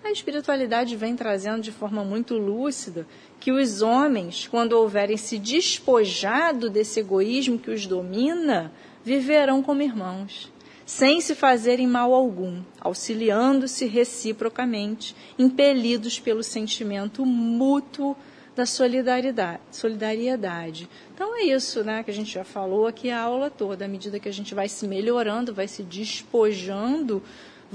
[0.05, 3.07] A espiritualidade vem trazendo de forma muito lúcida
[3.39, 8.71] que os homens, quando houverem se despojado desse egoísmo que os domina,
[9.03, 10.53] viverão como irmãos,
[10.85, 18.15] sem se fazerem mal algum, auxiliando-se reciprocamente, impelidos pelo sentimento mútuo
[18.55, 20.87] da solidariedade, solidariedade.
[21.15, 23.85] Então é isso, né, que a gente já falou aqui a aula toda.
[23.85, 27.23] À medida que a gente vai se melhorando, vai se despojando,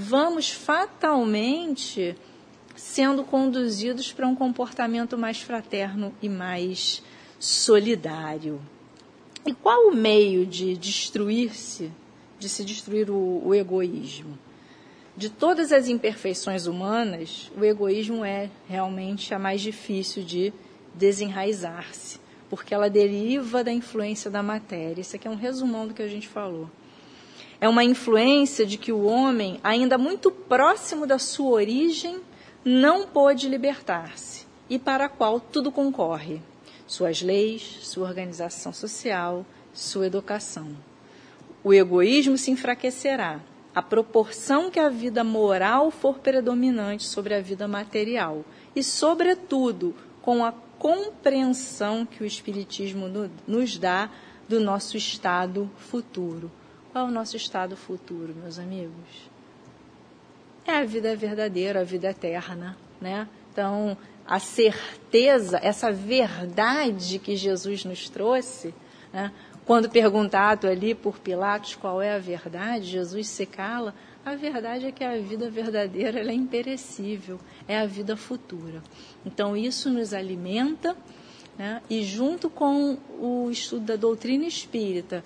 [0.00, 2.16] vamos fatalmente
[2.74, 7.02] sendo conduzidos para um comportamento mais fraterno e mais
[7.38, 8.60] solidário.
[9.46, 11.90] E qual o meio de destruir-se,
[12.38, 14.38] de se destruir o, o egoísmo?
[15.16, 20.50] De todas as imperfeições humanas, o egoísmo é realmente a mais difícil de
[20.94, 25.02] desenraizar-se, porque ela deriva da influência da matéria.
[25.02, 26.70] Isso aqui é um resumão do que a gente falou.
[27.60, 32.20] É uma influência de que o homem, ainda muito próximo da sua origem,
[32.64, 36.40] não pôde libertar-se e para a qual tudo concorre:
[36.86, 39.44] suas leis, sua organização social,
[39.74, 40.68] sua educação.
[41.62, 43.40] O egoísmo se enfraquecerá
[43.74, 48.42] à proporção que a vida moral for predominante sobre a vida material
[48.74, 53.06] e, sobretudo, com a compreensão que o Espiritismo
[53.46, 54.10] nos dá
[54.48, 56.50] do nosso estado futuro.
[56.92, 59.30] Qual é o nosso estado futuro, meus amigos?
[60.66, 63.28] é a vida verdadeira, a vida eterna, né?
[63.52, 68.72] Então, a certeza, essa verdade que Jesus nos trouxe,
[69.12, 69.32] né?
[69.66, 74.92] quando perguntado ali por Pilatos qual é a verdade, Jesus se cala, a verdade é
[74.92, 78.82] que a vida verdadeira é imperecível, é a vida futura.
[79.26, 80.96] Então, isso nos alimenta,
[81.58, 81.82] né?
[81.90, 85.24] e junto com o estudo da doutrina espírita,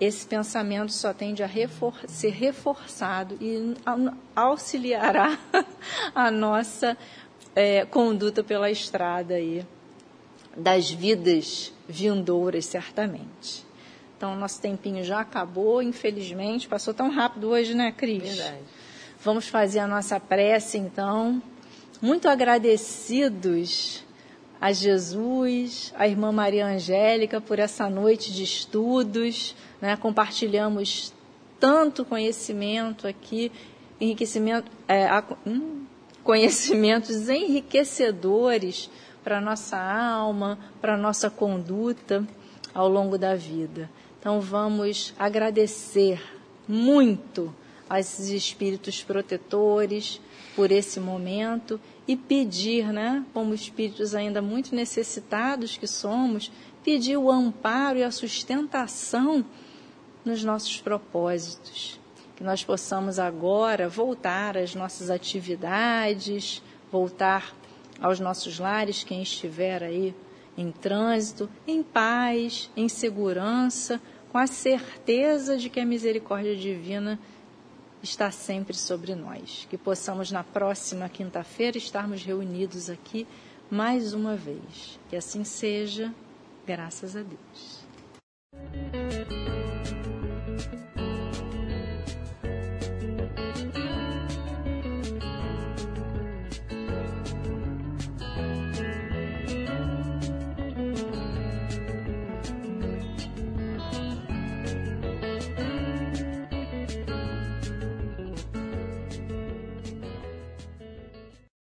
[0.00, 3.74] esse pensamento só tende a refor ser reforçado e
[4.34, 5.38] auxiliará
[6.14, 6.96] a nossa
[7.54, 9.64] é, conduta pela estrada aí
[10.56, 13.64] das vidas vindouras, certamente.
[14.16, 16.68] Então, nosso tempinho já acabou, infelizmente.
[16.68, 18.22] Passou tão rápido hoje, né, Cris?
[18.22, 18.62] Verdade.
[19.20, 21.42] Vamos fazer a nossa prece, então.
[22.00, 24.04] Muito agradecidos
[24.60, 29.54] a Jesus, a irmã Maria Angélica, por essa noite de estudos
[29.84, 29.98] né?
[29.98, 31.12] compartilhamos
[31.60, 33.52] tanto conhecimento aqui,
[34.00, 35.06] enriquecimento, é,
[35.46, 35.84] hum,
[36.22, 38.88] conhecimentos enriquecedores
[39.22, 42.26] para a nossa alma, para a nossa conduta
[42.72, 43.90] ao longo da vida.
[44.18, 46.18] Então vamos agradecer
[46.66, 47.54] muito
[47.86, 50.18] aos espíritos protetores
[50.56, 51.78] por esse momento
[52.08, 56.50] e pedir, né, como espíritos ainda muito necessitados que somos,
[56.82, 59.44] pedir o amparo e a sustentação
[60.24, 62.00] nos nossos propósitos.
[62.36, 67.54] Que nós possamos agora voltar às nossas atividades, voltar
[68.00, 70.14] aos nossos lares, quem estiver aí
[70.56, 74.00] em trânsito, em paz, em segurança,
[74.30, 77.18] com a certeza de que a misericórdia divina
[78.02, 79.66] está sempre sobre nós.
[79.70, 83.26] Que possamos na próxima quinta-feira estarmos reunidos aqui
[83.70, 84.98] mais uma vez.
[85.08, 86.12] Que assim seja,
[86.66, 87.84] graças a Deus.